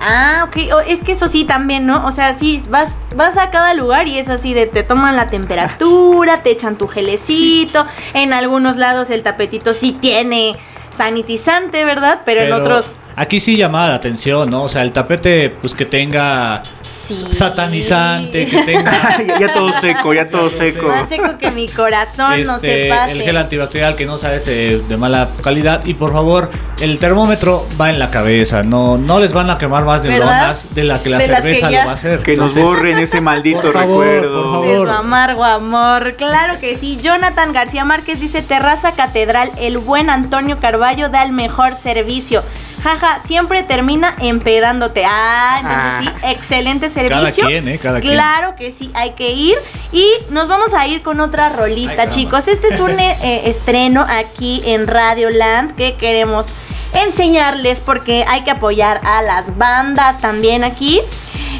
[0.00, 0.84] Ah, ok.
[0.86, 2.06] es que eso sí también, ¿no?
[2.06, 5.28] O sea, sí, vas, vas a cada lugar y es así de te toman la
[5.28, 7.86] temperatura, te echan tu gelecito.
[8.12, 10.52] En algunos lados el tapetito sí tiene
[10.90, 12.20] sanitizante, ¿verdad?
[12.24, 14.64] Pero, en otros Aquí sí llamaba la atención, ¿no?
[14.64, 19.18] O sea, el tapete, pues que tenga satanizante, que tenga.
[19.40, 20.88] ya, todo seco, ya todo seco.
[20.88, 23.12] Más seco que mi corazón, no se este, pase.
[23.12, 25.82] El gel antibacterial que no sabes de mala calidad.
[25.86, 28.62] Y por favor, el termómetro va en la cabeza.
[28.62, 31.84] No, no les van a quemar más neuronas de la que la cerveza lo va
[31.84, 32.20] a hacer.
[32.20, 34.42] Que nos borren ese maldito por favor, recuerdo.
[34.42, 34.90] Por favor.
[34.90, 36.16] amargo amor.
[36.16, 36.98] Claro que sí.
[37.02, 42.42] Jonathan García Márquez dice: Terraza Catedral, el buen Antonio Carballo da el mejor servicio
[42.82, 45.04] jaja, siempre termina empedándote.
[45.06, 46.30] Ah, entonces sí, ah.
[46.32, 47.18] excelente servicio.
[47.18, 47.78] Cada quien, ¿eh?
[47.78, 49.56] Cada claro que sí, hay que ir.
[49.92, 52.48] Y nos vamos a ir con otra rolita, chicos.
[52.48, 56.52] Este es un eh, eh, estreno aquí en Radio Land que queremos
[56.92, 61.00] enseñarles porque hay que apoyar a las bandas también aquí.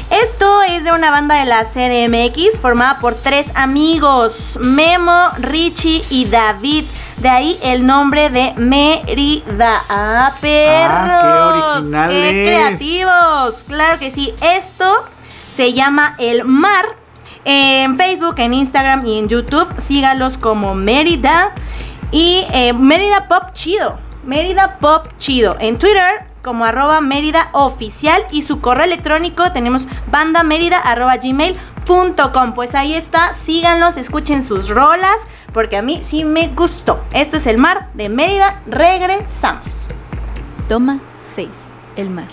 [0.09, 6.25] Esto es de una banda de la CDMX formada por tres amigos, Memo, Richie y
[6.25, 6.85] David.
[7.17, 9.83] De ahí el nombre de Mérida.
[9.89, 11.93] ¡Ah, perros!
[11.93, 13.63] Ah, qué ¡Qué creativos!
[13.67, 14.33] Claro que sí.
[14.41, 15.03] Esto
[15.55, 16.85] se llama El Mar.
[17.43, 21.53] En Facebook, en Instagram y en YouTube, sígalos como Mérida.
[22.11, 23.97] Y eh, Mérida Pop Chido.
[24.23, 25.57] Mérida Pop Chido.
[25.59, 32.53] En Twitter como arroba Mérida Oficial y su correo electrónico tenemos bandamérida arroba gmail.com.
[32.55, 35.17] Pues ahí está, síganlos, escuchen sus rolas
[35.51, 37.01] porque a mí sí me gustó.
[37.11, 39.63] Esto es el mar de Mérida, regresamos.
[40.69, 41.01] Toma
[41.35, 41.49] 6,
[41.97, 42.27] el mar.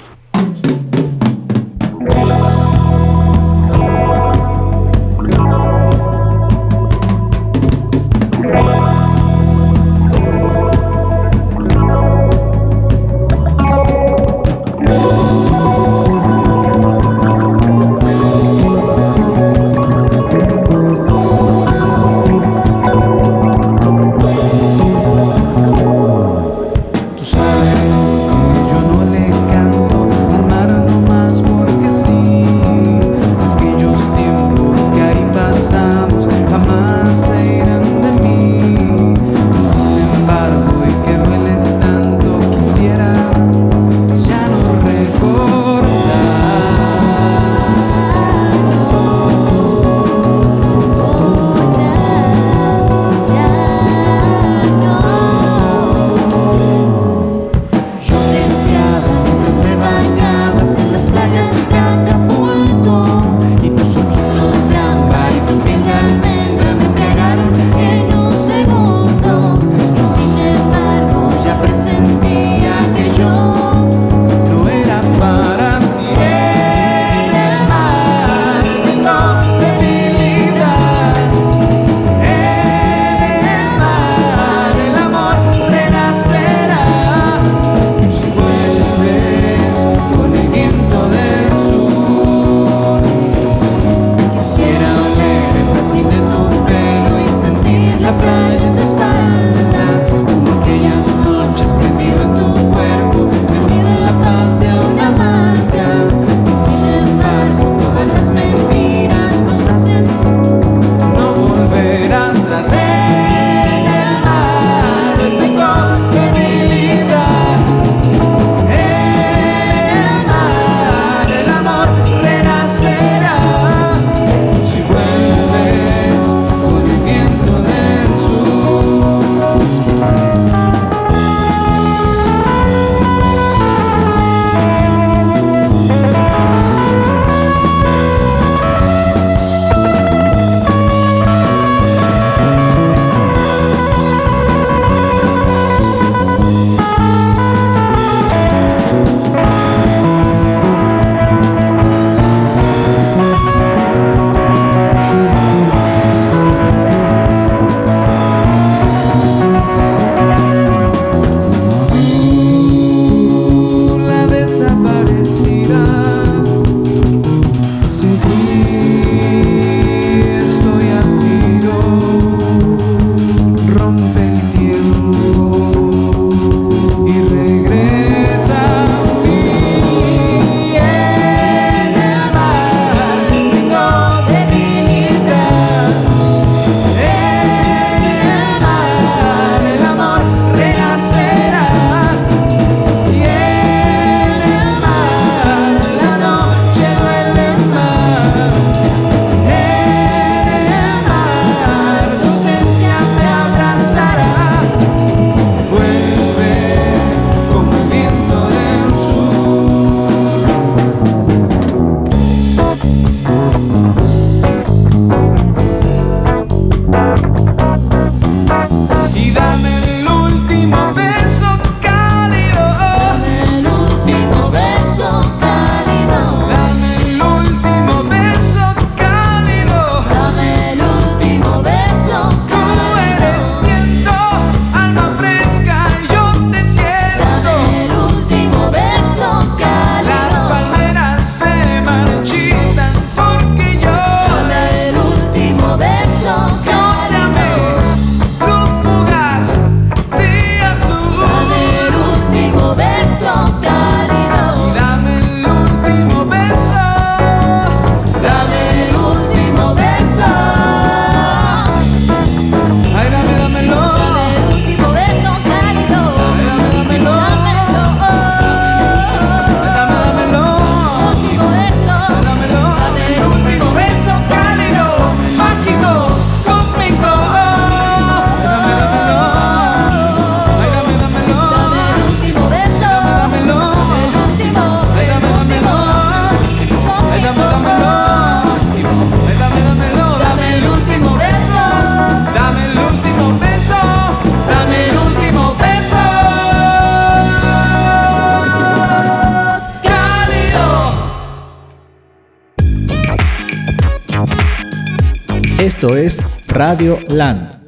[305.84, 307.58] Esto es Radio Land.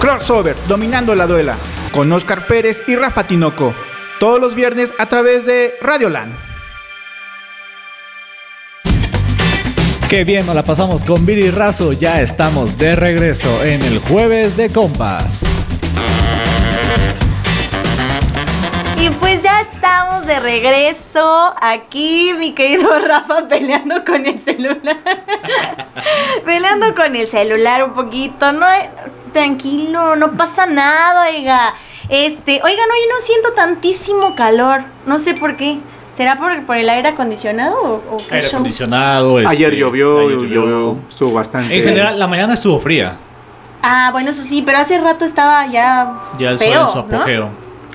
[0.00, 1.54] Crossover, dominando la duela,
[1.92, 3.72] con Oscar Pérez y Rafa Tinoco.
[4.18, 6.34] Todos los viernes a través de Radio Land.
[10.10, 11.92] Qué bien nos la pasamos con Viri Razo.
[11.92, 15.44] Ya estamos de regreso en el jueves de compas.
[19.04, 24.96] Y pues ya estamos de regreso aquí, mi querido Rafa, peleando con el celular.
[26.46, 28.50] peleando con el celular un poquito.
[28.52, 28.64] No,
[29.34, 31.74] tranquilo, no pasa nada, oiga.
[32.08, 34.84] Este, oigan, hoy no siento tantísimo calor.
[35.04, 35.80] No sé por qué.
[36.14, 39.38] ¿Será por, por el aire acondicionado o, qué Aire acondicionado.
[39.38, 41.76] Este, ayer llovió, ayer llovió, estuvo bastante.
[41.76, 43.16] En general, la mañana estuvo fría.
[43.82, 46.22] Ah, bueno, eso sí, pero hace rato estaba ya.
[46.38, 47.50] Ya el feo, su apogeo.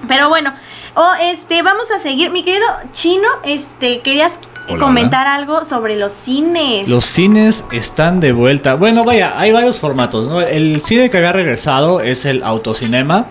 [0.08, 0.54] Pero bueno,
[1.00, 2.30] oh, este, vamos a seguir.
[2.32, 4.34] Mi querido Chino, este, querías
[4.78, 6.88] comentar algo sobre los cines.
[6.90, 8.76] Los cines están de vuelta.
[8.76, 10.42] Bueno, vaya, hay varios formatos, ¿no?
[10.42, 13.28] El cine que había regresado es el autocinema.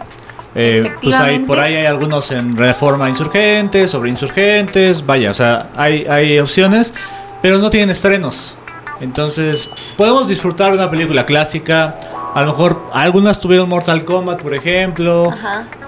[0.54, 5.68] Eh, pues hay, por ahí hay algunos en reforma insurgentes, sobre insurgentes, vaya, o sea,
[5.76, 6.92] hay, hay opciones,
[7.42, 8.56] pero no tienen estrenos.
[9.00, 11.94] Entonces, podemos disfrutar una película clásica.
[12.34, 15.32] A lo mejor algunas tuvieron Mortal Kombat, por ejemplo.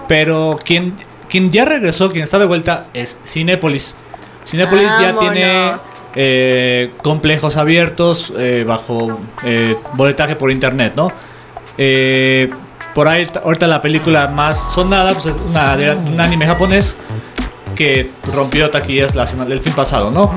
[0.07, 0.95] Pero quien,
[1.31, 3.95] quien ya regresó, quien está de vuelta, es Cinépolis.
[4.45, 5.73] Cinépolis ya tiene
[6.13, 11.11] eh, complejos abiertos eh, bajo eh, boletaje por internet, ¿no?
[12.93, 16.95] por ahí, ahorita la película más sonada pues es una, un anime japonés
[17.75, 20.29] que rompió taquillas la semana, el fin pasado, ¿no?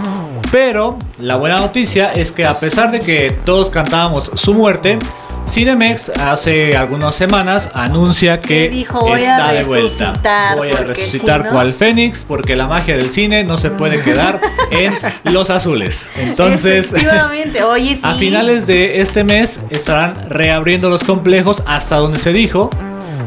[0.50, 4.98] Pero la buena noticia es que a pesar de que todos cantábamos su muerte,
[5.46, 10.54] Cinemex hace algunas semanas anuncia que está de vuelta.
[10.56, 14.96] Voy a resucitar cual Fénix porque la magia del cine no se puede quedar en
[15.24, 16.08] los azules.
[16.16, 16.94] Entonces,
[18.02, 22.70] a finales de este mes estarán reabriendo los complejos hasta donde se dijo.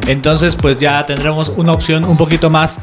[0.07, 2.79] Entonces, pues ya tendremos una opción un poquito más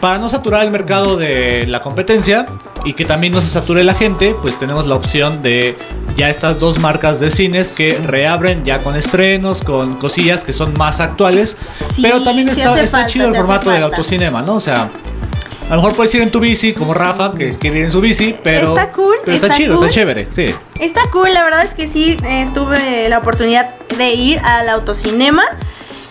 [0.00, 2.46] para no saturar el mercado de la competencia
[2.84, 5.76] y que también no se sature la gente, pues tenemos la opción de
[6.16, 10.74] ya estas dos marcas de cines que reabren ya con estrenos, con cosillas que son
[10.76, 11.56] más actuales,
[12.00, 14.56] pero también está, está chido el formato del autocinema, ¿no?
[14.56, 14.90] O sea,
[15.72, 18.00] a lo mejor puedes ir en tu bici, como Rafa, que quiere ir en su
[18.00, 19.16] bici, pero está cool.
[19.24, 20.46] Pero está, chido, está chévere, sí.
[20.78, 25.44] Está cool, la verdad es que sí, eh, tuve la oportunidad de ir al autocinema.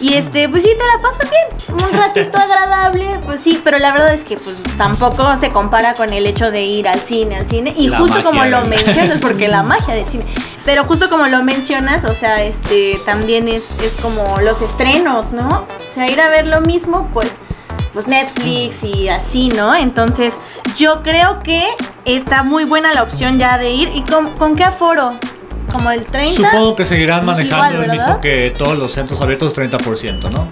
[0.02, 1.86] Y este, pues sí, te la pasas bien.
[1.86, 6.12] Un ratito agradable, pues sí, pero la verdad es que pues tampoco se compara con
[6.12, 7.74] el hecho de ir al cine, al cine.
[7.78, 10.26] Y justo como lo mencionas, porque la magia del cine.
[10.66, 15.48] Pero justo como lo mencionas, o sea, este, también es, es como los estrenos, ¿no?
[15.50, 17.32] O sea, ir a ver lo mismo, pues
[17.94, 19.76] pues Netflix y así, ¿no?
[19.76, 20.34] Entonces,
[20.78, 21.68] yo creo que
[22.06, 23.90] está muy buena la opción ya de ir.
[23.94, 25.10] ¿Y con, con qué aforo?
[25.72, 26.36] Como el 30.
[26.36, 30.52] Supongo que seguirán manejando el mismo que todos los centros abiertos, 30%, ¿no?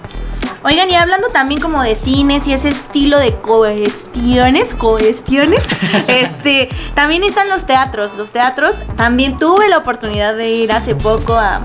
[0.62, 5.62] Oigan, y hablando también como de cines y ese estilo de coestiones, coestiones,
[6.08, 8.18] este, también están los teatros.
[8.18, 11.64] Los teatros, también tuve la oportunidad de ir hace poco a...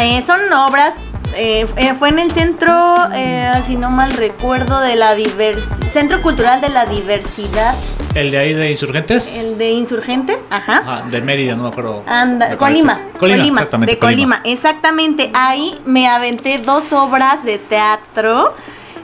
[0.00, 2.72] Eh, son obras eh, eh, fue en el centro,
[3.12, 5.76] eh, si no mal recuerdo, de la diversidad.
[5.92, 7.74] Centro Cultural de la Diversidad.
[8.14, 9.38] ¿El de ahí de Insurgentes?
[9.38, 10.82] El de Insurgentes, ajá.
[10.86, 12.02] Ah, de Mérida, no me acuerdo.
[12.06, 13.94] Anda, Colima, Colima, exactamente.
[13.94, 15.30] De Colima, exactamente.
[15.34, 18.54] Ahí me aventé dos obras de teatro.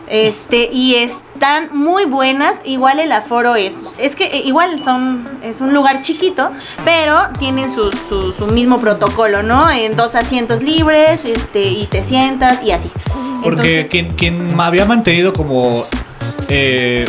[0.09, 2.57] Este, y están muy buenas.
[2.65, 3.77] Igual el aforo es.
[3.99, 5.29] Es que eh, igual son.
[5.43, 6.51] Es un lugar chiquito.
[6.85, 7.91] Pero tienen su,
[8.37, 9.71] su, mismo protocolo, ¿no?
[9.71, 11.25] En dos asientos libres.
[11.25, 11.63] Este.
[11.63, 12.63] Y te sientas.
[12.63, 12.91] Y así.
[13.43, 15.85] Porque quien, quien había mantenido como.
[16.49, 17.05] Eh,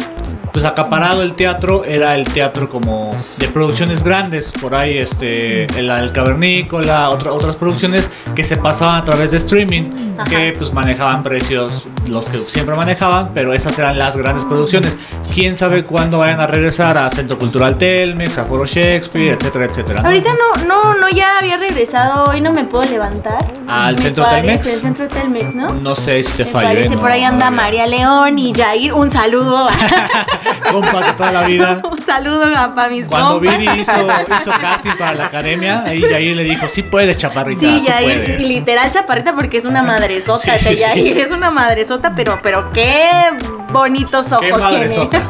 [0.56, 5.90] pues acaparado el teatro era el teatro como de producciones grandes, por ahí este, el,
[5.90, 11.24] el Cavernícola, otra, otras producciones que se pasaban a través de streaming, que pues manejaban
[11.24, 14.98] precios los que siempre manejaban, pero esas eran las grandes producciones.
[15.34, 20.02] Quién sabe cuándo vayan a regresar a Centro Cultural Telmex, a Foro Shakespeare, etcétera, etcétera.
[20.06, 23.54] Ahorita no, no, no ya había regresado, hoy no me puedo levantar.
[23.68, 24.68] Al Centro Telmex.
[24.68, 25.74] El Centro Telmex, ¿no?
[25.74, 26.46] No sé si te.
[26.46, 29.68] Parece, por ahí anda María León y Jair, un saludo.
[30.72, 31.82] compa de toda la vida.
[31.92, 36.44] Un saludo a mis Cuando Viri hizo, hizo, casting para la academia, ahí Yair le
[36.44, 37.60] dijo, sí puedes, chaparrita.
[37.60, 40.58] Sí, Yair, literal chaparrita porque es una madresota.
[40.58, 40.76] Sí,
[41.16, 43.32] es una madresota, pero, pero qué
[43.72, 45.26] bonitos ojos qué tiene.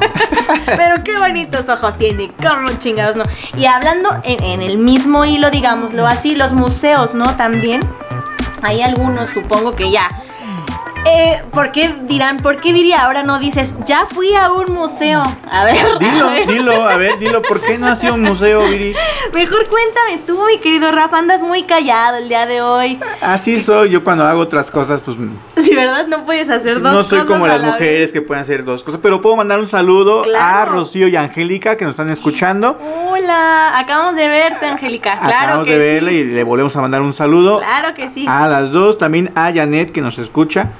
[0.66, 2.32] pero qué bonitos ojos tiene.
[2.42, 3.24] Como chingados, ¿no?
[3.58, 7.26] Y hablando en, en el mismo hilo, digámoslo así, los museos, ¿no?
[7.38, 7.82] También.
[8.62, 10.10] Hay algunos, supongo que ya
[11.06, 15.24] eh, ¿Por qué dirán, por qué Viri ahora no dices, ya fui a un museo?
[15.50, 15.78] A ver.
[16.00, 18.96] Dilo, dilo, a ver, dilo, ¿por qué no ha sido un museo, Viri?
[19.34, 23.00] Mejor cuéntame tú, mi querido Rafa, andas muy callado el día de hoy.
[23.22, 25.18] Así soy, yo cuando hago otras cosas, pues
[25.58, 26.08] Sí, ¿verdad?
[26.08, 28.84] No puedes hacer dos no soy cosas como las la mujeres que pueden hacer dos
[28.84, 30.66] cosas, pero puedo mandar un saludo a.
[30.66, 32.78] Rocío y Angélica que nos están escuchando.
[33.10, 35.18] Hola, acabamos de verte, Angélica.
[35.20, 36.18] Claro Acabamos que de verla sí.
[36.18, 38.26] y le volvemos a mandar un saludo Claro que sí.
[38.28, 40.72] a las dos, también a Janet que nos escucha.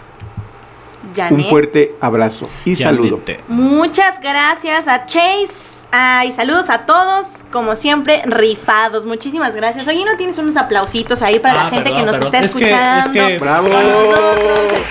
[1.16, 1.32] Janet.
[1.40, 3.22] Un fuerte abrazo y saludo.
[3.48, 5.74] Muchas gracias a Chase.
[5.98, 9.06] Ay, saludos a todos, como siempre, rifados.
[9.06, 9.88] Muchísimas gracias.
[9.88, 12.36] Oye, ¿no tienes unos aplausitos ahí para la Ah, gente perdón, que nos perdón.
[12.36, 13.20] está Es que- escuchando?
[13.22, 13.70] es que- Bravo.
[13.70, 14.40] Para nosotros,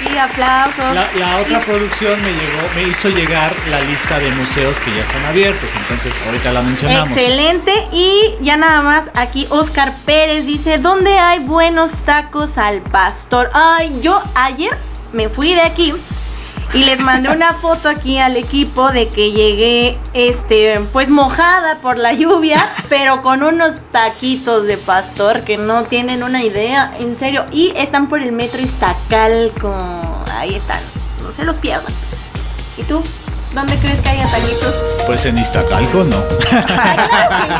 [0.01, 0.95] aquí, aplausos.
[0.95, 5.03] La, la otra producción me llegó, me hizo llegar la lista de museos que ya
[5.03, 7.11] están abiertos, entonces ahorita la mencionamos.
[7.11, 7.73] Excelente.
[7.93, 13.51] Y ya nada más aquí Oscar Pérez dice, ¿dónde hay buenos tacos al pastor?
[13.53, 14.75] Ay, yo ayer
[15.15, 15.95] me fui de aquí
[16.73, 21.97] y les mandé una foto aquí al equipo de que llegué, este, pues mojada por
[21.97, 27.45] la lluvia, pero con unos taquitos de pastor que no tienen una idea, en serio.
[27.53, 29.75] Y están por el metro Iztacalco.
[30.33, 30.81] Ahí están,
[31.23, 31.93] no se los pierdan.
[32.77, 33.03] ¿Y tú?
[33.55, 34.75] ¿Dónde crees que haya taquitos?
[35.07, 36.17] Pues en Iztacalco no.
[36.49, 37.03] Claro
[37.43, 37.51] que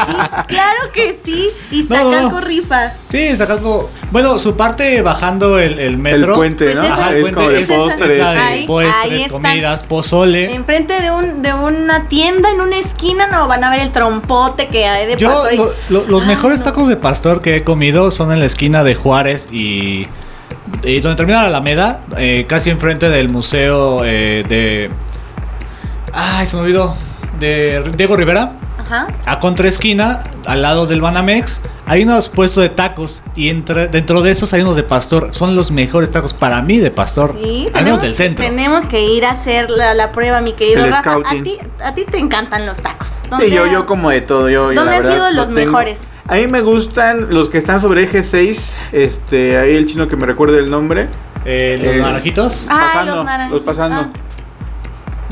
[0.47, 1.51] sí, claro que sí.
[1.71, 2.41] Iztacalco No, no.
[2.41, 2.93] rifa.
[3.09, 3.91] sí, Iztacalco.
[4.11, 6.31] Bueno, su parte bajando el, el metro.
[6.33, 6.83] El puente, Pues ¿no?
[6.95, 8.09] Ajá, el es puente como de es- postres.
[8.11, 10.55] de comidas, pozole.
[10.55, 14.69] Enfrente de un de una tienda en una esquina no van a ver el trompote
[14.69, 16.65] que hay de Yo, pastor lo- lo- los Ah, mejores no.
[16.67, 20.07] tacos de pastor que he comido son en la esquina de Juárez y,
[20.83, 24.91] y donde termina la Alameda, eh, casi enfrente del museo eh, de...
[26.15, 26.95] Ay, se me olvidó.
[27.41, 28.53] De Diego Rivera.
[28.79, 29.07] Ajá.
[29.25, 34.31] A contraesquina, al lado del Banamex, hay unos puestos de tacos y entre, dentro de
[34.31, 35.29] esos hay unos de pastor.
[35.33, 37.35] Son los mejores tacos para mí de pastor.
[37.43, 38.45] Sí, al menos tenemos, del centro.
[38.45, 41.13] tenemos que ir a hacer la, la prueba, mi querido El Rafa.
[41.15, 41.43] A scouting.
[41.45, 43.09] ti, a ti te encantan los tacos.
[43.09, 44.49] Sí, ¿Dónde- yo, yo como de todo.
[44.51, 45.99] Yo, yo ¿Dónde la han verdad, sido los mejores?
[46.29, 48.77] A mí me gustan los que están sobre eje 6.
[48.93, 51.09] Este, ahí el chino que me recuerde el nombre.
[51.47, 52.67] Eh, los Eh, naranjitos.
[52.69, 53.65] Ah, pasando, los naranjitos.
[53.65, 53.97] los pasando.
[53.97, 54.09] Ah.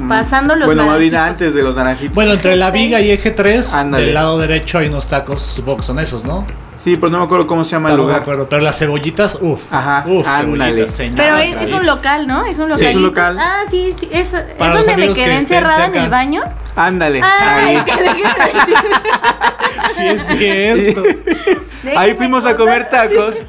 [0.09, 2.15] Pasando los Bueno, más bien antes de los naranjitos.
[2.15, 4.05] Bueno, entre la Viga y Eje 3, Ándale.
[4.07, 6.45] del lado derecho hay unos tacos, supongo que son esos, ¿no?
[6.77, 8.23] Sí, pero no me acuerdo cómo se llama el Tampoco me lugar.
[8.23, 9.61] acuerdo, pero las cebollitas, uff.
[9.71, 10.65] Ajá, Uff, ándale.
[10.89, 11.87] cebollitas, señoras, Pero es, es un cebollitas.
[11.97, 12.45] local, ¿no?
[12.45, 12.89] Es un Sí, local.
[12.91, 13.37] es un local.
[13.39, 14.09] Ah, sí, sí.
[14.11, 16.05] Es, es Para los donde me amigos que quedé estén encerrada en cerca.
[16.05, 16.43] el baño.
[16.75, 17.21] Ándale.
[17.23, 17.83] Ay, ahí.
[17.85, 18.23] que déjenme
[18.53, 18.75] decir.
[19.95, 21.03] Sí, es cierto.
[21.97, 23.43] Ahí fuimos a comer tacos.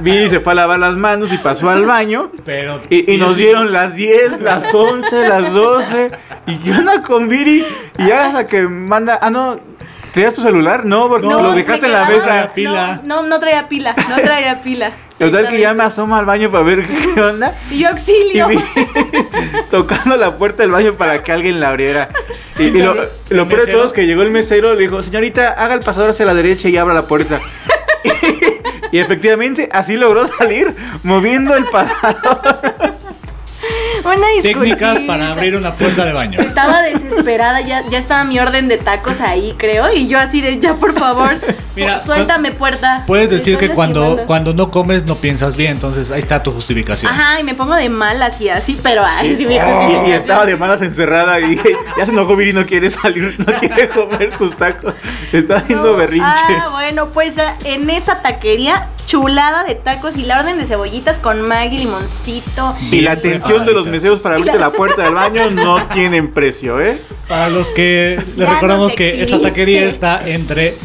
[0.00, 2.30] Viri se fue a lavar las manos y pasó al baño.
[2.44, 2.80] Pero.
[2.90, 6.10] Y, y nos dieron las 10, las 11, las 12.
[6.46, 7.66] ¿Y qué onda con Viri?
[7.98, 9.18] Y ya hasta que manda.
[9.20, 9.58] Ah, no.
[10.12, 10.86] ¿Traías tu celular?
[10.86, 12.52] No, porque No, lo dejaste en la mesa.
[12.54, 13.00] Pila.
[13.04, 14.88] No, no, no traía pila, no traía pila.
[15.18, 17.54] Total que ya me asoma al baño para ver qué onda.
[17.70, 18.48] Y yo Y auxilio.
[18.48, 18.58] vi
[19.70, 22.08] tocando la puerta del baño para que alguien la abriera.
[22.58, 22.94] Y, y lo,
[23.30, 26.10] lo peor de todo es que llegó el mesero, le dijo, señorita, haga el pasador
[26.10, 27.40] hacia la derecha y abra la puerta.
[28.92, 32.85] y efectivamente así logró salir, moviendo el pasador.
[34.16, 36.40] Una Técnicas para abrir una puerta de baño.
[36.40, 39.92] Estaba desesperada, ya, ya estaba mi orden de tacos ahí, creo.
[39.92, 41.38] Y yo así de, ya por favor,
[41.74, 43.04] Mira, suéltame puerta.
[43.06, 47.12] Puedes decir que cuando, cuando no comes no piensas bien, entonces ahí está tu justificación.
[47.12, 50.12] Ajá, y me pongo de malas y así, pero ay, sí, mi Y, y justificación.
[50.12, 53.88] estaba de malas encerrada y dije, ya se enojó Viri, no quiere salir, no quiere
[53.88, 54.94] comer sus tacos.
[55.32, 56.26] Está haciendo No, berrinche.
[56.26, 61.18] Ah, bueno, pues ah, en esa taquería, chulada de tacos y la orden de cebollitas
[61.18, 62.76] con Maggi, limoncito.
[62.90, 63.90] Y la atención de los preparaditas.
[64.22, 66.98] Para abrirte la puerta del baño no tienen precio, ¿eh?
[67.28, 69.48] Para los que les Ya recordamos que esa exhibiste.
[69.48, 70.76] taquería está entre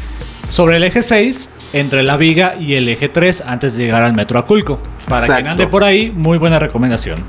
[0.50, 4.14] sobre el eje 6, entre la Viga y el eje 3 antes de llegar al
[4.14, 4.78] metro Aculco.
[5.08, 5.52] Para quien Exacto.
[5.52, 7.24] ande por ahí, muy buena recomendación.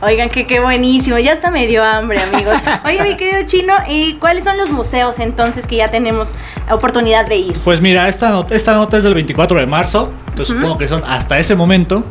[0.00, 2.56] Oigan, que qué buenísimo, ya hasta me dio hambre, amigos.
[2.84, 6.34] Oye, mi querido chino, ¿y cuáles son los museos entonces que ya tenemos
[6.70, 7.52] oportunidad de ir?
[7.62, 11.02] Pues mira, esta nota, esta nota es del 24 de marzo, entonces supongo que son
[11.06, 12.02] hasta ese momento.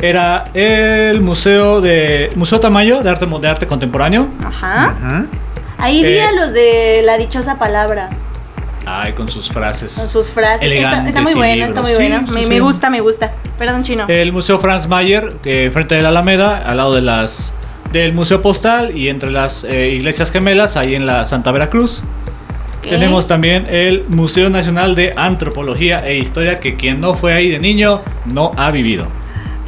[0.00, 4.28] Era el museo de Museo Tamayo de arte de arte contemporáneo.
[4.44, 4.94] Ajá.
[5.78, 8.08] Ahí vi Eh, a los de la dichosa palabra,
[8.86, 9.94] Ay, con sus frases.
[9.94, 10.62] con sus frases.
[10.62, 12.24] Está, elegantes está muy y bueno, está muy bueno.
[12.26, 12.60] Sí, me, sí, me sí.
[12.60, 13.32] gusta, me gusta.
[13.58, 14.04] Perdón, chino.
[14.08, 17.52] El Museo Franz Mayer, que frente de la Alameda, al lado de las
[17.92, 22.02] del Museo Postal y entre las eh, iglesias gemelas, ahí en la Santa Veracruz.
[22.78, 22.88] Ok.
[22.88, 27.58] Tenemos también el Museo Nacional de Antropología e Historia, que quien no fue ahí de
[27.58, 28.00] niño
[28.32, 29.06] no ha vivido.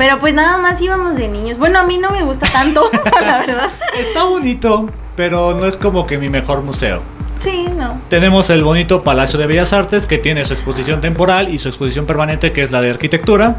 [0.01, 1.59] Pero pues nada más íbamos de niños.
[1.59, 2.91] Bueno, a mí no me gusta tanto,
[3.21, 3.69] la verdad.
[3.99, 7.03] Está bonito, pero no es como que mi mejor museo.
[7.41, 8.01] Sí, no.
[8.09, 12.07] Tenemos el bonito Palacio de Bellas Artes, que tiene su exposición temporal y su exposición
[12.07, 13.57] permanente, que es la de arquitectura.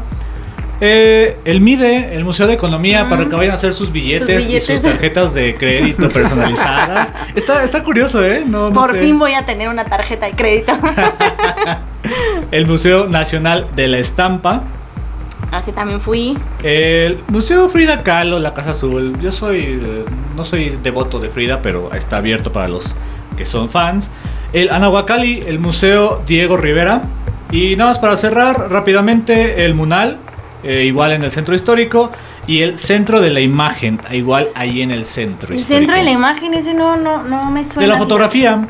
[0.80, 4.60] Eh, el MIDE, el Museo de Economía, para que vayan a hacer sus billetes, y
[4.60, 7.12] sus tarjetas de crédito personalizadas.
[7.36, 8.44] está, está curioso, ¿eh?
[8.74, 10.72] Por fin voy a tener una tarjeta de crédito.
[12.50, 14.64] el Museo Nacional de la Estampa.
[15.52, 16.36] Así también fui.
[16.62, 19.14] El Museo Frida Kahlo, la Casa Azul.
[19.20, 22.96] Yo soy, eh, no soy devoto de Frida, pero está abierto para los
[23.36, 24.10] que son fans.
[24.54, 27.02] El Anahuacali, el Museo Diego Rivera.
[27.50, 30.16] Y nada más para cerrar rápidamente, el Munal,
[30.64, 32.10] eh, igual en el centro histórico.
[32.46, 36.10] Y el centro de la imagen, igual ahí en el centro el centro de la
[36.10, 37.82] imagen, ese no, no, no me suena.
[37.82, 38.66] De la fotografía.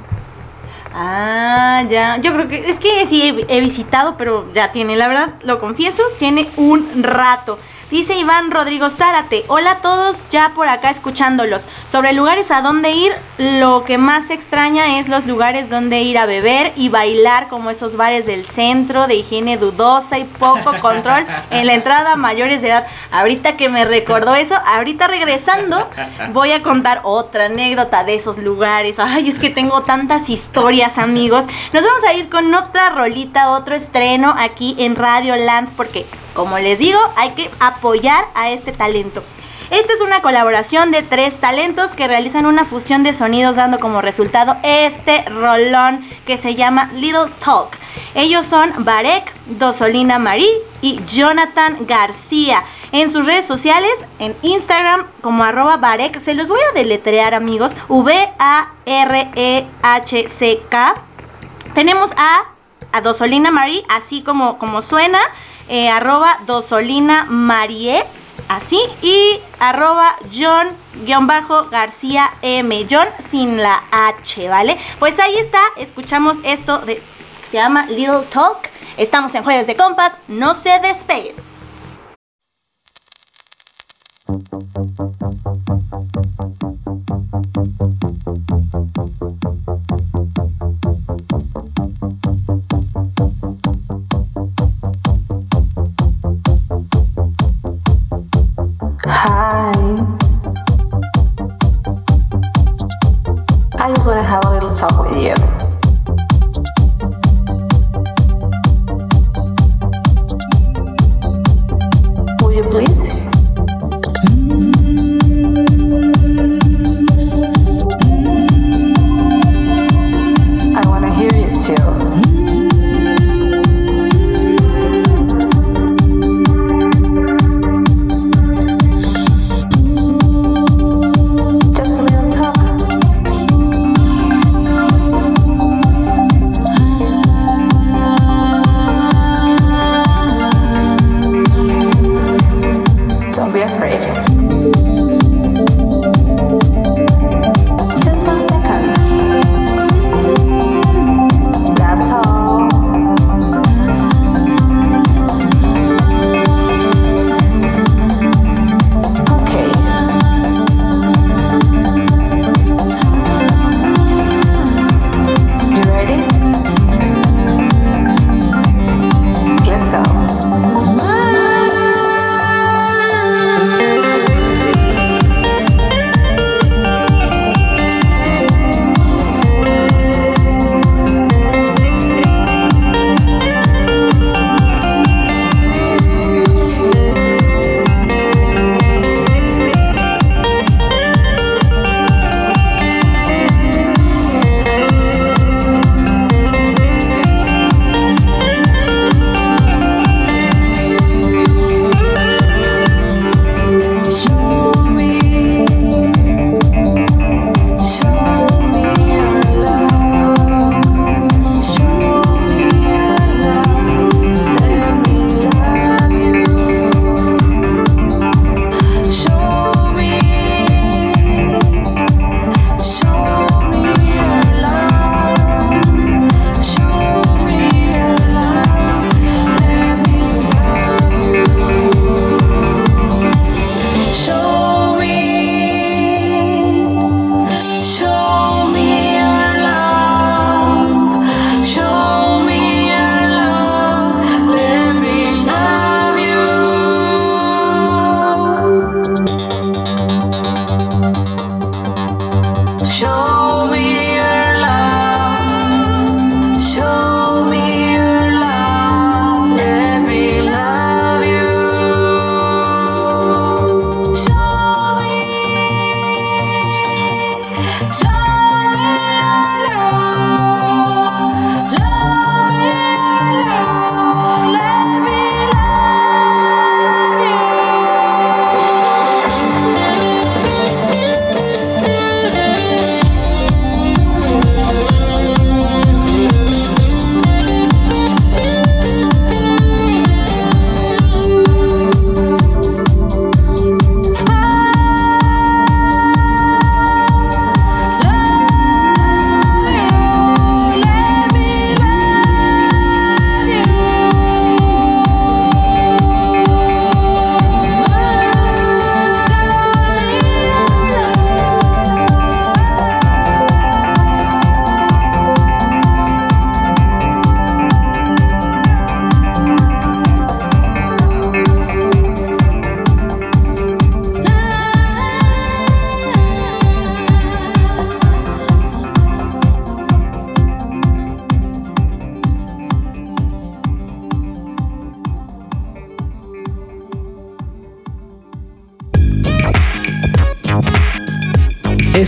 [0.95, 2.19] Ah, ya.
[2.19, 6.03] Yo creo que es que sí he, visitado, pero ya tiene, la verdad, lo confieso,
[6.19, 7.59] tiene un rato.
[7.93, 11.67] Dice Iván Rodrigo Zárate, hola a todos, ya por acá escuchándolos.
[11.87, 16.25] Sobre lugares a dónde ir, lo que más extraña es los lugares donde ir a
[16.25, 21.67] beber y bailar, como esos bares del centro, de higiene dudosa y poco control en
[21.67, 22.87] la entrada a mayores de edad.
[23.11, 25.87] Ahorita que me recordó eso, ahorita regresando,
[26.33, 28.99] voy a contar otra anécdota de esos lugares.
[28.99, 31.45] Ay, es que tengo tantas historias, amigos.
[31.75, 36.59] Nos vamos a ir con otra rolita, otro estreno aquí en Radio Land, porque como
[36.59, 37.51] les digo, hay que
[37.83, 39.25] apoyar a este talento.
[39.71, 44.01] Esta es una colaboración de tres talentos que realizan una fusión de sonidos dando como
[44.01, 47.77] resultado este rolón que se llama Little Talk.
[48.15, 52.63] Ellos son Barek, Dosolina Marie y Jonathan García.
[52.93, 57.73] En sus redes sociales, en Instagram como arroba Barek, se los voy a deletrear amigos,
[57.89, 58.55] V-A-R-E-H-C-K.
[61.75, 62.45] Tenemos a,
[62.93, 65.19] a Dosolina Marie, así como, como suena
[65.73, 68.05] eh, arroba dosolina marie,
[68.47, 74.77] así, y arroba John-García M, John sin la H, ¿vale?
[74.99, 77.03] Pues ahí está, escuchamos esto de,
[77.51, 78.69] se llama Little Talk,
[78.99, 81.37] estamos en Jueves de Compas, no se despeguen.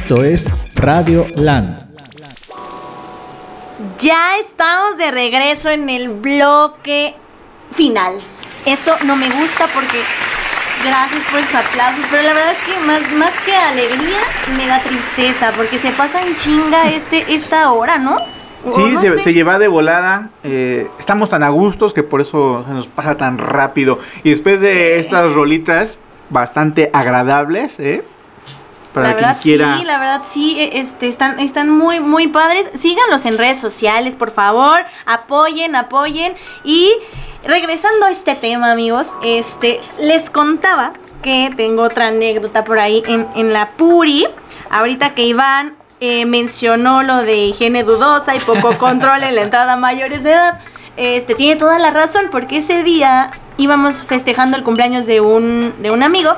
[0.05, 1.97] Esto es Radio Land.
[3.99, 7.15] Ya estamos de regreso en el bloque
[7.73, 8.13] final.
[8.67, 9.97] Esto no me gusta porque
[10.85, 14.21] gracias por sus aplausos, pero la verdad es que más, más que alegría
[14.59, 18.19] me da tristeza porque se pasa en chinga este, esta hora, ¿no?
[18.75, 20.29] Sí, se, lleva de volada.
[20.43, 24.01] Eh, estamos tan a gustos que por eso se nos pasa tan rápido.
[24.23, 25.97] Y después de estas rolitas
[26.29, 28.05] bastante agradables, ¿eh?
[28.95, 29.77] Para la verdad quiera.
[29.77, 32.71] sí, la verdad sí, e, este, están, están muy, muy padres.
[32.79, 34.85] Síganlos en redes sociales, por favor.
[35.05, 36.37] Apoyen, apoyen.
[36.63, 36.93] Y
[37.45, 40.93] regresando a este tema, amigos, este, les contaba
[41.23, 44.29] que tengo otra anécdota por ahí en, en la Puri.
[44.71, 49.73] Ahorita que Iván eh, mencionó lo de higiene dudosa y poco control en la entrada
[49.73, 50.61] a mayores de edad.
[50.97, 55.91] Este, tiene toda la razón, porque ese día íbamos festejando el cumpleaños de un, de
[55.91, 56.37] un amigo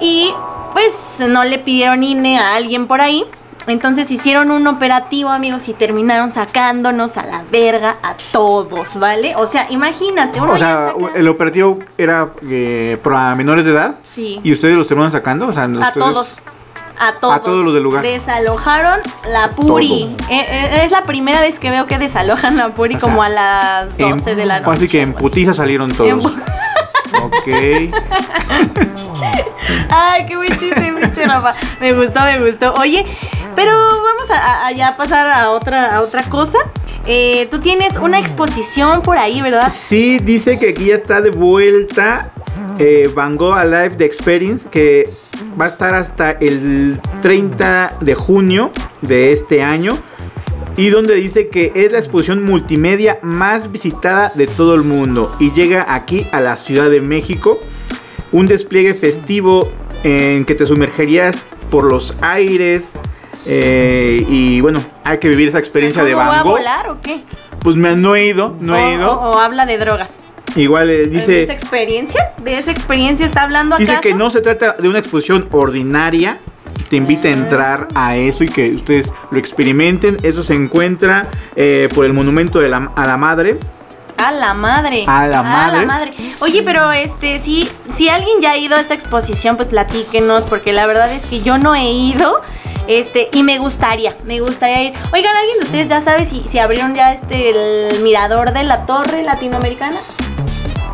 [0.00, 0.32] y
[0.72, 3.24] pues no le pidieron INE a alguien por ahí.
[3.66, 9.36] Entonces hicieron un operativo, amigos, y terminaron sacándonos a la verga a todos, ¿vale?
[9.36, 10.40] O sea, imagínate.
[10.40, 13.96] o sea, el operativo era eh, para menores de edad.
[14.02, 14.40] Sí.
[14.42, 15.48] ¿Y ustedes los terminaron sacando?
[15.48, 16.38] O sea, a todos
[17.00, 17.64] a todos.
[17.64, 18.02] los del lugar.
[18.02, 20.14] Desalojaron la Puri.
[20.28, 23.96] Eh, eh, es la primera vez que veo que desalojan la Puri como a las
[23.96, 24.72] 12 de la noche.
[24.72, 26.34] Así que en putiza salieron todos.
[27.24, 27.48] Ok.
[29.90, 31.54] Ay, qué buen chiste, pinche Rafa.
[31.80, 32.72] Me gustó, me gustó.
[32.74, 33.04] Oye,
[33.54, 36.58] pero vamos a, ya pasar a otra, a otra cosa.
[37.06, 39.72] Eh, tú tienes una exposición por ahí, ¿verdad?
[39.74, 42.30] Sí, dice que aquí ya está de vuelta
[42.78, 45.08] eh, Van Gogh Alive The Experience, que
[45.60, 49.92] va a estar hasta el 30 de junio de este año.
[50.76, 55.30] Y donde dice que es la exposición multimedia más visitada de todo el mundo.
[55.38, 57.58] Y llega aquí a la Ciudad de México.
[58.32, 59.70] Un despliegue festivo
[60.04, 62.92] en que te sumergerías por los aires.
[63.46, 66.34] Eh, y bueno, hay que vivir esa experiencia de Van Gogh.
[66.34, 67.20] ¿Va a volar o qué?
[67.60, 69.12] Pues me, no he ido, no he ido.
[69.12, 70.10] o habla de drogas.
[70.56, 71.32] Igual eh, dice.
[71.32, 72.32] ¿De esa experiencia?
[72.42, 73.84] ¿De esa experiencia está hablando acá?
[73.84, 76.40] Dice que no se trata de una exposición ordinaria.
[76.90, 80.16] Te invita a entrar a eso y que ustedes lo experimenten.
[80.24, 83.58] Eso se encuentra eh, por el monumento de la, a la madre.
[84.18, 85.04] A la madre.
[85.06, 85.76] A la madre.
[85.76, 86.12] A la madre.
[86.40, 90.72] Oye, pero este, si, si alguien ya ha ido a esta exposición, pues platíquenos, porque
[90.72, 92.40] la verdad es que yo no he ido.
[92.88, 94.94] Este, y me gustaría, me gustaría ir.
[95.12, 98.84] Oigan, ¿alguien de ustedes ya sabe si, si abrieron ya este el mirador de la
[98.84, 99.96] torre latinoamericana?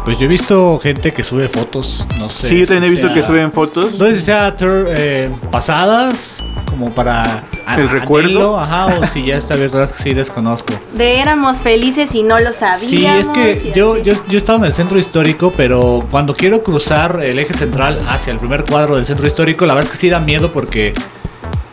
[0.07, 2.49] Pues yo he visto gente que sube fotos, no sé.
[2.49, 3.99] Sí, yo también he visto que suben fotos.
[3.99, 7.43] No sé si sea eh, pasadas, como para
[7.77, 10.73] el recuerdo, ajá, o si ya está abierto, las que sí desconozco.
[10.95, 12.79] De éramos felices y no lo sabíamos.
[12.79, 16.63] Sí, es que yo, yo, yo he estado en el centro histórico, pero cuando quiero
[16.63, 20.01] cruzar el eje central hacia el primer cuadro del centro histórico, la verdad es que
[20.01, 20.95] sí da miedo porque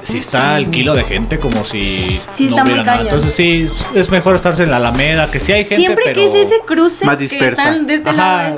[0.03, 3.01] si está el kilo de gente como si sí, no está hubiera nada.
[3.01, 6.33] Entonces sí, es mejor estarse en la Alameda, que sí hay gente, Siempre que es
[6.33, 7.75] ese cruce más dispersa.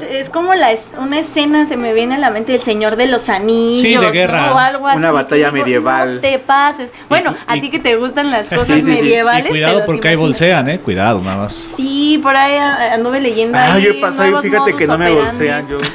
[0.09, 3.29] es como la, una escena, se me viene a la mente, el Señor de los
[3.29, 3.81] Anillos.
[3.81, 4.53] Sí, de guerra.
[4.53, 4.97] O algo así.
[4.97, 6.15] Una batalla medieval.
[6.15, 6.91] No te pases.
[7.09, 9.47] Bueno, a ti que te gustan las cosas medievales.
[9.47, 10.79] Y cuidado porque hay bolsean, ¿eh?
[10.79, 11.69] Cuidado, nada más.
[11.75, 13.83] Sí, por ahí anduve leyendo ah, ahí.
[13.83, 15.77] yo pasé, fíjate que no me bolsean yo.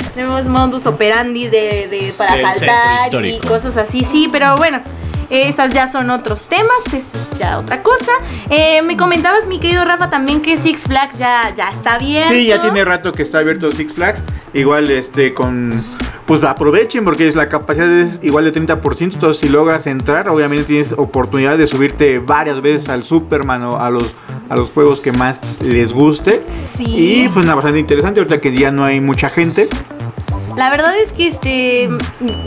[0.13, 4.03] Tenemos modus operandi de, de para saltar y cosas así.
[4.03, 4.81] Sí, pero bueno.
[5.29, 8.11] Esas ya son otros temas, eso es ya otra cosa.
[8.49, 12.33] Eh, me comentabas, mi querido Rafa, también que Six Flags ya, ya está abierto.
[12.33, 14.21] Sí, ya tiene rato que está abierto Six Flags.
[14.53, 15.71] Igual este con
[16.25, 20.93] pues aprovechen porque la capacidad es igual de 30%, entonces si logras entrar, obviamente tienes
[20.93, 24.15] oportunidad de subirte varias veces al Superman o a los,
[24.49, 26.43] a los juegos que más les guste.
[26.69, 26.85] Sí.
[26.87, 29.67] Y pues nada, bastante interesante, ahorita que ya no hay mucha gente.
[30.55, 31.89] La verdad es que este.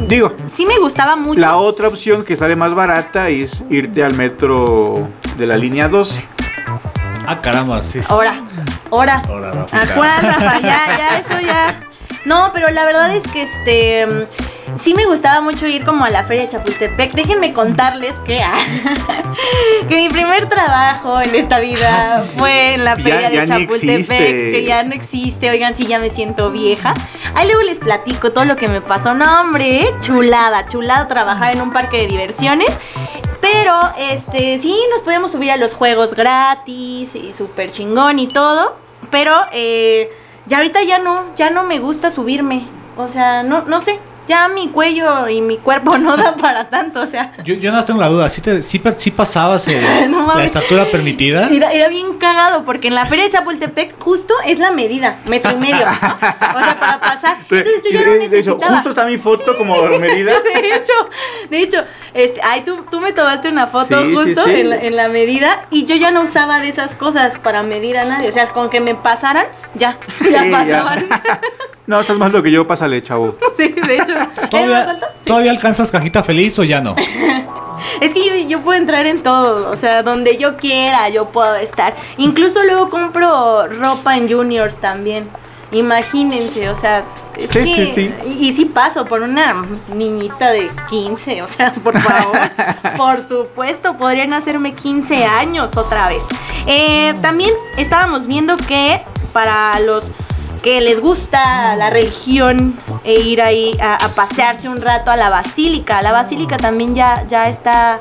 [0.09, 0.35] Digo.
[0.53, 1.41] Sí me gustaba mucho.
[1.41, 6.25] La otra opción que sale más barata es irte al metro de la línea 12.
[7.27, 8.01] Ah, caramba, sí.
[8.09, 8.45] Ahora,
[8.91, 9.23] ahora.
[9.27, 10.61] Ahora, ¿A cuál, Rafa?
[10.61, 11.81] Ya, ya, eso ya.
[12.25, 14.29] No, pero la verdad es que este
[14.79, 17.13] sí me gustaba mucho ir como a la feria de Chapultepec.
[17.13, 18.59] Déjenme contarles que, ah,
[19.89, 24.65] que mi primer trabajo en esta vida ah, fue en la feria de Chapultepec, que
[24.67, 25.51] ya no existe.
[25.51, 26.95] Oigan, sí, ya me siento vieja.
[27.35, 29.15] Ahí luego les platico todo lo que me pasó.
[29.15, 32.69] No, hombre, chulada, chulada trabajar en un parque de diversiones.
[33.41, 38.77] Pero, este, sí, nos podemos subir a los juegos gratis y súper chingón y todo.
[39.11, 40.11] Pero, eh,
[40.47, 42.67] ya ahorita ya no, ya no me gusta subirme.
[42.97, 47.01] O sea, no, no sé, ya mi cuello y mi cuerpo no da para tanto,
[47.01, 47.33] o sea.
[47.45, 48.79] Yo, yo no tengo la duda, ¿sí, te, sí,
[49.11, 51.49] pasabas eh, No la estatura permitida?
[51.55, 55.53] Era, era bien cagado porque en la feria de Chapultepec justo es la medida, metro
[55.53, 55.87] y medio.
[55.87, 57.37] O sea, para pasar.
[57.51, 58.75] Entonces yo ya no eso, necesitaba.
[58.75, 60.33] Justo está mi foto como medida.
[60.41, 60.93] De hecho,
[61.51, 64.51] de hecho, este, ay, tú, tú me tomaste una foto Sí, justo sí.
[64.51, 67.99] En, la, en la medida y yo ya no usaba de esas cosas para medir
[67.99, 68.29] a nadie.
[68.29, 69.99] O sea, con que me pasaran, ya,
[70.31, 71.09] ya Sí, pasaban.
[71.87, 73.37] No, estás más lo que yo, pásale, chavo.
[73.57, 74.13] sí, de hecho.
[74.15, 74.97] ¿Es más ¿Todavía.
[75.25, 76.97] ¿Todavía alcanzas cajita feliz o ya no?
[78.01, 81.55] Es que yo, yo puedo entrar en todo, o sea, donde yo quiera, yo puedo
[81.57, 81.95] estar.
[82.17, 85.29] Incluso luego compro ropa en juniors también.
[85.71, 87.05] Imagínense, o sea,
[87.37, 88.15] es Sí, que- sí, sí.
[88.27, 89.65] Y, y sí paso por una
[89.95, 92.39] niñita de 15, o sea, por favor.
[92.97, 96.23] por supuesto, podrían hacerme 15 años otra vez.
[96.67, 100.11] Eh, también estábamos viendo que para los
[100.65, 105.29] que les gusta la religión e ir ahí a, a pasearse un rato a la
[105.29, 106.01] basílica.
[106.01, 108.01] La basílica también ya, ya está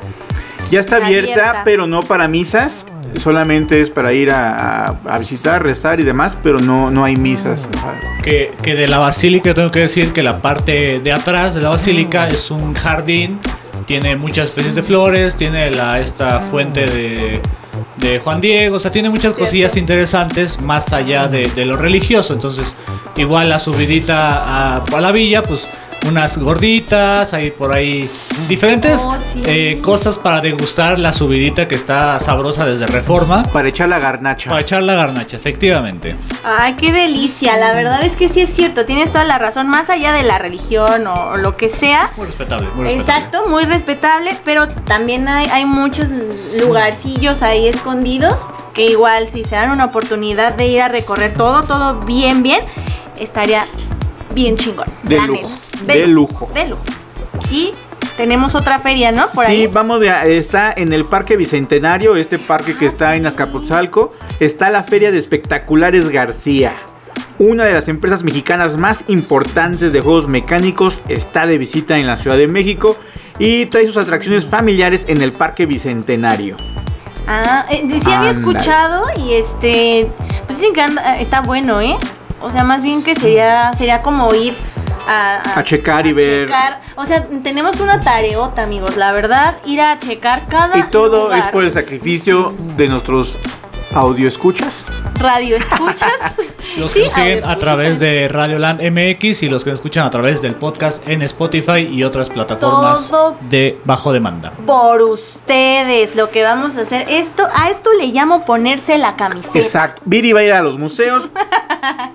[0.70, 1.62] Ya está abierta, Abierta.
[1.64, 2.86] pero no para misas.
[3.22, 7.60] Solamente es para ir a, a- visitar, rezar y demás, pero no, no hay misas.
[7.60, 11.60] sea, Que, que de la basílica tengo que decir que la parte de atrás de
[11.60, 13.38] la basílica es un jardín,
[13.86, 17.40] tiene muchas especies de flores, tiene la, esta fuente de,
[17.96, 22.32] de Juan Diego, o sea, tiene muchas cosillas interesantes más allá de, de lo religioso.
[22.32, 22.74] Entonces,
[23.16, 25.68] igual la subidita a, a la villa, pues
[26.08, 28.08] unas gorditas, hay por ahí
[28.48, 29.40] diferentes Oh, sí.
[29.46, 33.42] eh, cosas para degustar la subidita que está sabrosa desde Reforma.
[33.44, 34.50] para echar la garnacha.
[34.50, 36.16] Para echar la garnacha, efectivamente.
[36.44, 37.56] Ay, qué delicia.
[37.56, 38.84] La verdad es que sí es cierto.
[38.84, 39.68] Tienes toda la razón.
[39.68, 42.10] Más allá de la religión o, o lo que sea.
[42.16, 42.68] Muy respetable.
[42.74, 43.00] Muy respetable.
[43.00, 44.36] Exacto, muy respetable.
[44.44, 46.06] Pero también hay, hay muchos
[46.60, 48.38] lugarcillos ahí escondidos.
[48.74, 52.60] Que igual si se dan una oportunidad de ir a recorrer todo, todo bien, bien.
[53.18, 53.66] Estaría
[54.34, 54.86] bien chingón.
[55.04, 55.48] De la lujo,
[55.86, 56.48] de lujo.
[56.54, 56.82] De lujo.
[57.50, 57.72] Y
[58.16, 59.26] tenemos otra feria, ¿no?
[59.28, 59.66] Por sí, ahí.
[59.66, 64.82] vamos, vea, está en el Parque Bicentenario, este parque que está en Azcapotzalco, está la
[64.82, 66.74] Feria de Espectaculares García.
[67.38, 72.16] Una de las empresas mexicanas más importantes de juegos mecánicos está de visita en la
[72.16, 72.96] Ciudad de México
[73.40, 76.56] y trae sus atracciones familiares en el Parque Bicentenario.
[77.26, 80.08] Ah, eh, sí había escuchado y este,
[80.46, 81.96] pues dicen que anda- está bueno, ¿eh?
[82.40, 84.52] O sea, más bien que sería, sería como ir
[85.08, 86.46] a, A checar y ver.
[86.46, 86.80] checar.
[86.96, 91.44] O sea, tenemos una tareota, amigos, la verdad, ir a checar cada Y todo es
[91.46, 93.42] por el sacrificio de nuestros
[93.94, 94.84] audio escuchas.
[95.20, 96.10] radio escuchas.
[96.76, 99.78] Los que Sí, nos siguen a través de Radio Land MX y los que nos
[99.78, 103.36] escuchan a través del podcast en Spotify y otras plataformas Todo.
[103.48, 104.52] de bajo demanda.
[104.66, 109.58] Por ustedes, lo que vamos a hacer, esto, a esto le llamo ponerse la camiseta.
[109.58, 110.02] Exacto.
[110.04, 111.28] Viri va a ir a los museos.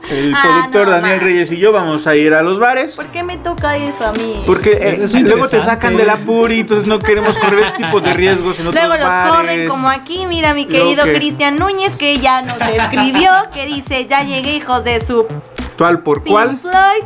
[0.09, 1.19] El Ah, productor no, Daniel.
[1.21, 2.95] Reyes y yo vamos a ir a los bares.
[2.95, 4.41] ¿Por qué me toca eso a mí?
[4.47, 8.01] Porque eh, Es- luego te sacan de la puri, entonces no queremos correr ese tipo
[8.01, 9.31] de riesgos en otros Luego los bares.
[9.33, 14.07] corren como aquí, mira mi querido que- Cristian Núñez que ya nos escribió, que dice,
[14.07, 15.25] ya llegué hijos de su
[15.77, 16.57] ¿Cuál por Pink cuál?
[16.57, 17.03] Floyd.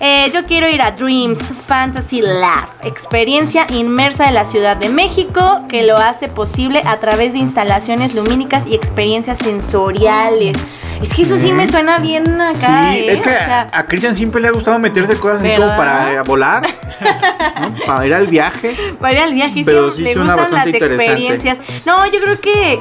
[0.00, 5.62] Eh, yo quiero ir a Dreams Fantasy Lab, experiencia inmersa en la Ciudad de México
[5.68, 10.56] que lo hace posible a través de instalaciones lumínicas y experiencias sensoriales.
[11.02, 12.90] Es que eso sí me suena bien acá.
[12.90, 13.12] Sí, ¿eh?
[13.12, 16.12] es que O sea, a, Cristian siempre le ha gustado meterse cosas así como para
[16.12, 16.62] eh, volar,
[17.60, 17.86] ¿no?
[17.86, 18.76] para ir al viaje.
[19.00, 21.58] para ir al viaje, Pero sí, sí le suena gustan las experiencias.
[21.86, 22.78] No, yo creo que,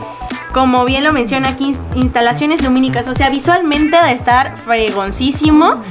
[0.54, 5.84] como bien lo menciona aquí, ins- instalaciones lumínicas, o sea, visualmente de estar fregoncísimo.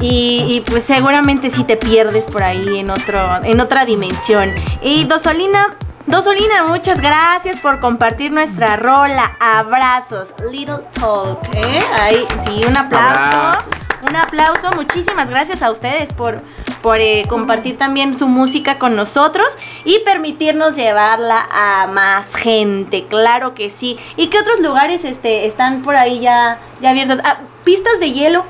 [0.00, 4.54] Y, y, pues seguramente sí te pierdes por ahí en otro, en otra dimensión.
[4.80, 5.74] Y Dosolina,
[6.06, 9.36] Dosolina, muchas gracias por compartir nuestra rola.
[9.40, 11.40] Abrazos, Little Talk.
[11.52, 11.80] ¿eh?
[12.00, 13.58] Ahí, sí, un aplauso.
[14.06, 16.40] Un aplauso, muchísimas gracias a ustedes por,
[16.82, 19.48] por eh, compartir también su música con nosotros
[19.84, 23.96] y permitirnos llevarla a más gente, claro que sí.
[24.16, 27.18] ¿Y qué otros lugares este, están por ahí ya, ya abiertos?
[27.24, 28.44] Ah, pistas de hielo.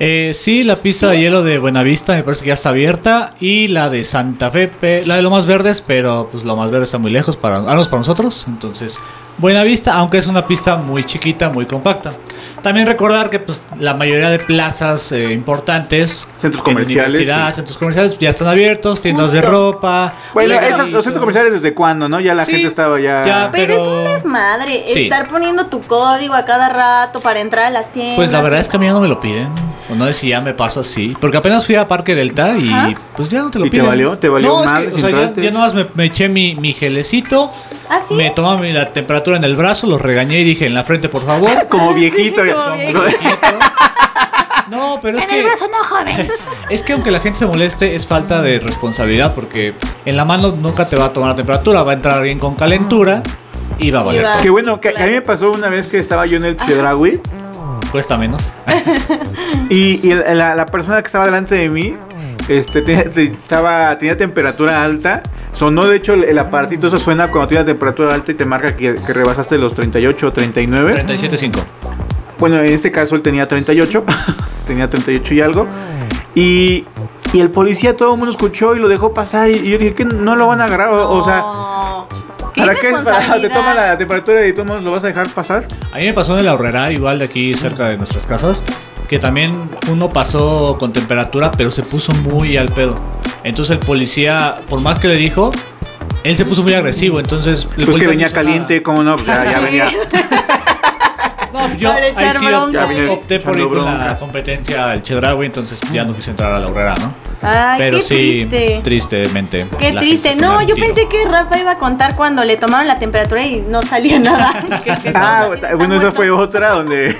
[0.00, 3.68] Eh, sí, la pista de hielo de Buenavista me parece que ya está abierta y
[3.68, 4.70] la de Santa Fe,
[5.04, 8.98] la de Lomas Verdes, pero pues Lomas Verdes está muy lejos para, para nosotros, entonces
[9.38, 12.12] Buenavista, aunque es una pista muy chiquita, muy compacta.
[12.62, 17.52] También recordar que pues la mayoría de plazas eh, importantes, Centros en comerciales, sí.
[17.54, 20.12] centros comerciales ya están abiertos, tiendas de ropa.
[20.32, 22.20] Bueno, esas- los centros comerciales desde cuándo, ¿no?
[22.20, 23.22] Ya la Sí, gente estaba ya...
[23.24, 25.02] ya, Pero, Pero- es un desmadre Sí.
[25.04, 28.16] estar poniendo tu código a cada rato para entrar a las tiendas.
[28.16, 29.48] Pues la verdad es que a mí ya no me lo piden.
[29.94, 31.16] No sé si ya me paso así.
[31.20, 32.94] Porque apenas fui a Parque Delta y Ajá.
[33.16, 33.86] pues ya no te lo ¿Y te piden.
[33.86, 34.18] valió?
[34.18, 36.54] ¿Te valió no, es madre que, si o sea, ya, nomás me, me eché mi,
[36.54, 37.50] mi gelecito.
[37.88, 38.14] ¿Ah, sí?
[38.14, 41.24] Me tomaba la temperatura en el brazo, los regañé y dije en la frente, por
[41.24, 41.66] favor.
[41.68, 42.42] Como viejito.
[42.42, 43.38] como como- viejito.
[44.70, 45.40] No, pero es en que.
[45.40, 46.28] el brazo no, joven.
[46.70, 49.74] Es que aunque la gente se moleste, es falta de responsabilidad porque
[50.06, 52.54] en la mano nunca te va a tomar la temperatura, va a entrar bien con
[52.54, 53.22] calentura
[53.78, 54.40] y va a valer todo.
[54.40, 57.20] Qué bueno, que, a mí me pasó una vez que estaba yo en el Chedraui
[57.94, 58.52] Cuesta menos.
[59.70, 61.96] y, y la, la persona que estaba delante de mí
[62.48, 65.22] este, tenía, te- estaba, tenía temperatura alta.
[65.52, 68.76] Sonó, de hecho, el, el aparatito eso suena cuando tienes temperatura alta y te marca
[68.76, 71.04] que, que rebasaste los 38 o 39.
[71.06, 71.52] 37.5.
[72.40, 74.04] Bueno, en este caso él tenía 38,
[74.66, 75.68] tenía 38 y algo.
[76.34, 76.84] Y,
[77.32, 79.50] y el policía todo el mundo escuchó y lo dejó pasar.
[79.50, 80.88] Y, y yo dije que no lo van a agarrar.
[80.88, 81.73] O, o sea, No.
[81.73, 81.73] ¿Qué
[82.54, 82.90] ¿para qué?
[82.90, 83.54] ¿Para, te irresponsabilidad?
[83.54, 85.66] toma la temperatura y tú no lo vas a dejar pasar?
[85.92, 88.64] A mí me pasó en la horrera, igual de aquí cerca de nuestras casas,
[89.08, 92.94] que también uno pasó con temperatura, pero se puso muy al pedo.
[93.42, 95.50] Entonces el policía, por más que le dijo,
[96.24, 97.20] él se puso muy agresivo.
[97.20, 99.14] Entonces, el Pues que venía caliente, ¿cómo no?
[99.14, 99.92] Pues ya, ya venía.
[101.54, 101.68] Nada.
[101.68, 102.92] No, yo Para ahí echar sí bronca.
[102.92, 106.52] Ya opté por ir echando con la competencia al Chedraui, entonces ya no quise entrar
[106.52, 107.14] a la horrera, ¿no?
[107.42, 108.80] Ay, pero qué sí, triste.
[108.82, 109.66] tristemente.
[109.78, 110.30] Qué la triste.
[110.30, 110.86] gente se No, yo tiro.
[110.86, 114.52] pensé que Rafa iba a contar cuando le tomaron la temperatura y no salía nada.
[114.84, 117.16] Que- que Ah, estaba bueno, esa fue otra donde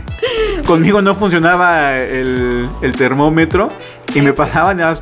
[0.66, 3.70] conmigo no funcionaba el, el termómetro
[4.14, 4.94] y me pasaban ya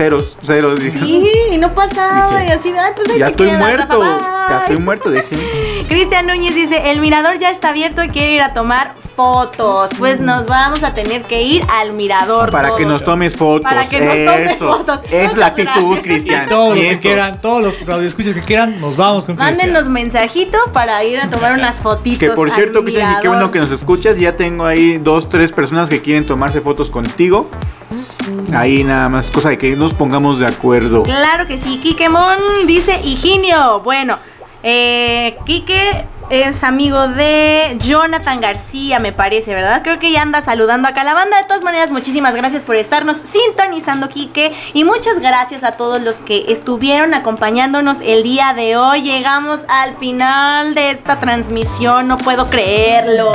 [0.00, 0.80] ceros, ceros.
[0.80, 2.38] dije, Sí, y no pasaba.
[2.40, 4.02] Dije, y así, ay, pues ahí ya te estoy queda, muerto,
[4.48, 4.84] ya estoy bye".
[4.84, 5.84] muerto, dije.
[5.88, 9.90] Cristian Núñez dice, el mirador ya está abierto y quiere ir a tomar fotos.
[9.98, 12.50] Pues nos vamos a tener que ir al mirador.
[12.50, 13.62] Para que nos tomes fotos.
[13.70, 14.76] Para que nos tomes Eso.
[14.76, 15.00] fotos.
[15.10, 16.00] Es la actitud, gracias.
[16.02, 16.46] Cristian.
[16.48, 21.04] Todos los que quieran, todos los radioescuchas que quieran, nos vamos con Mándenos mensajito para
[21.04, 22.18] ir a tomar unas fotitos.
[22.18, 24.16] Que por cierto, Cristian, y qué bueno que nos escuchas.
[24.16, 27.50] Ya tengo ahí dos, tres personas que quieren tomarse fotos contigo.
[28.54, 31.02] Ahí nada más, cosa de que nos pongamos de acuerdo.
[31.02, 33.80] Claro que sí, Kikemon dice Higinio.
[33.80, 34.18] Bueno,
[34.62, 39.82] eh, Kike es amigo de Jonathan García, me parece, ¿verdad?
[39.82, 41.38] Creo que ya anda saludando acá a la banda.
[41.38, 44.52] De todas maneras, muchísimas gracias por estarnos sintonizando, Kike.
[44.74, 49.02] Y muchas gracias a todos los que estuvieron acompañándonos el día de hoy.
[49.02, 53.32] Llegamos al final de esta transmisión, no puedo creerlo.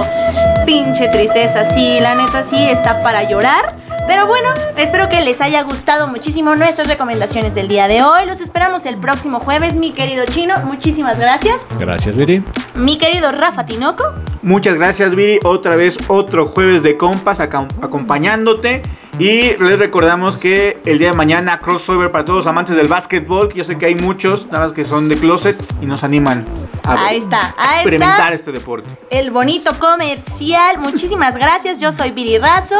[0.66, 3.85] Pinche tristeza, sí, la neta sí está para llorar.
[4.08, 8.26] Pero bueno, espero que les haya gustado muchísimo nuestras recomendaciones del día de hoy.
[8.28, 10.56] Los esperamos el próximo jueves, mi querido Chino.
[10.66, 11.66] Muchísimas gracias.
[11.80, 12.44] Gracias, Viri.
[12.76, 14.04] Mi querido Rafa Tinoco.
[14.44, 15.40] Muchas gracias, Viri.
[15.44, 18.84] Otra vez otro jueves de compas acom- acompañándote.
[19.18, 23.48] Y les recordamos que el día de mañana crossover para todos los amantes del básquetbol.
[23.50, 26.46] que Yo sé que hay muchos, nada más que son de closet y nos animan
[26.84, 28.34] a Ahí está, ahí experimentar está.
[28.34, 28.90] este deporte.
[29.10, 30.80] El bonito comercial.
[30.80, 31.80] Muchísimas gracias.
[31.80, 32.76] Yo soy Viri Razo.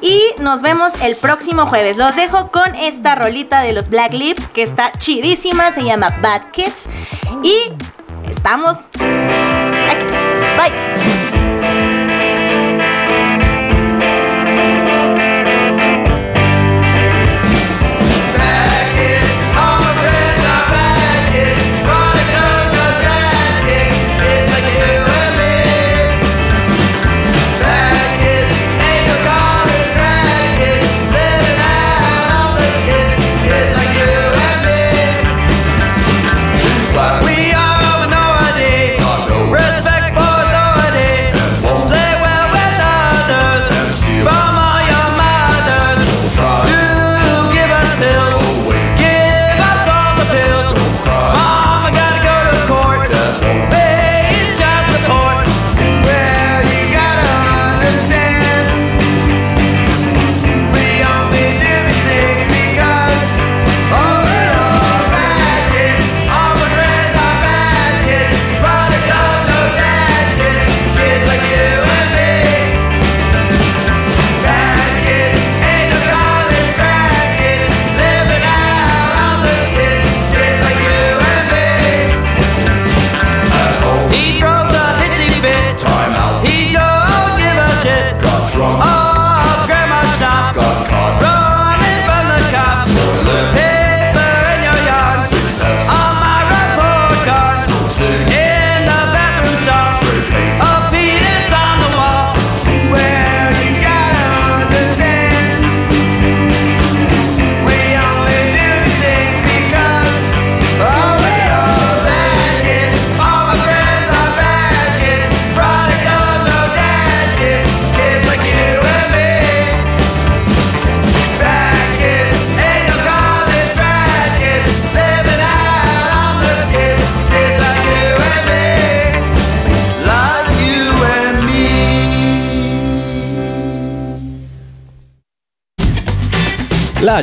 [0.00, 1.96] Y nos vemos el próximo jueves.
[1.96, 5.72] Los dejo con esta rolita de los Black Lips que está chidísima.
[5.72, 6.88] Se llama Bad Kids.
[7.42, 7.56] Y
[8.30, 10.06] estamos aquí.
[10.56, 10.91] Bye.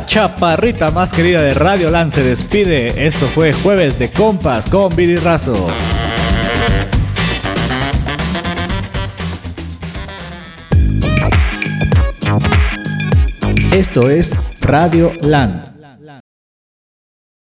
[0.06, 3.06] Chaparrita más querida de Radio Land se despide.
[3.06, 5.66] Esto fue Jueves de Compas con Billy Razo.
[13.72, 15.69] Esto es Radio Land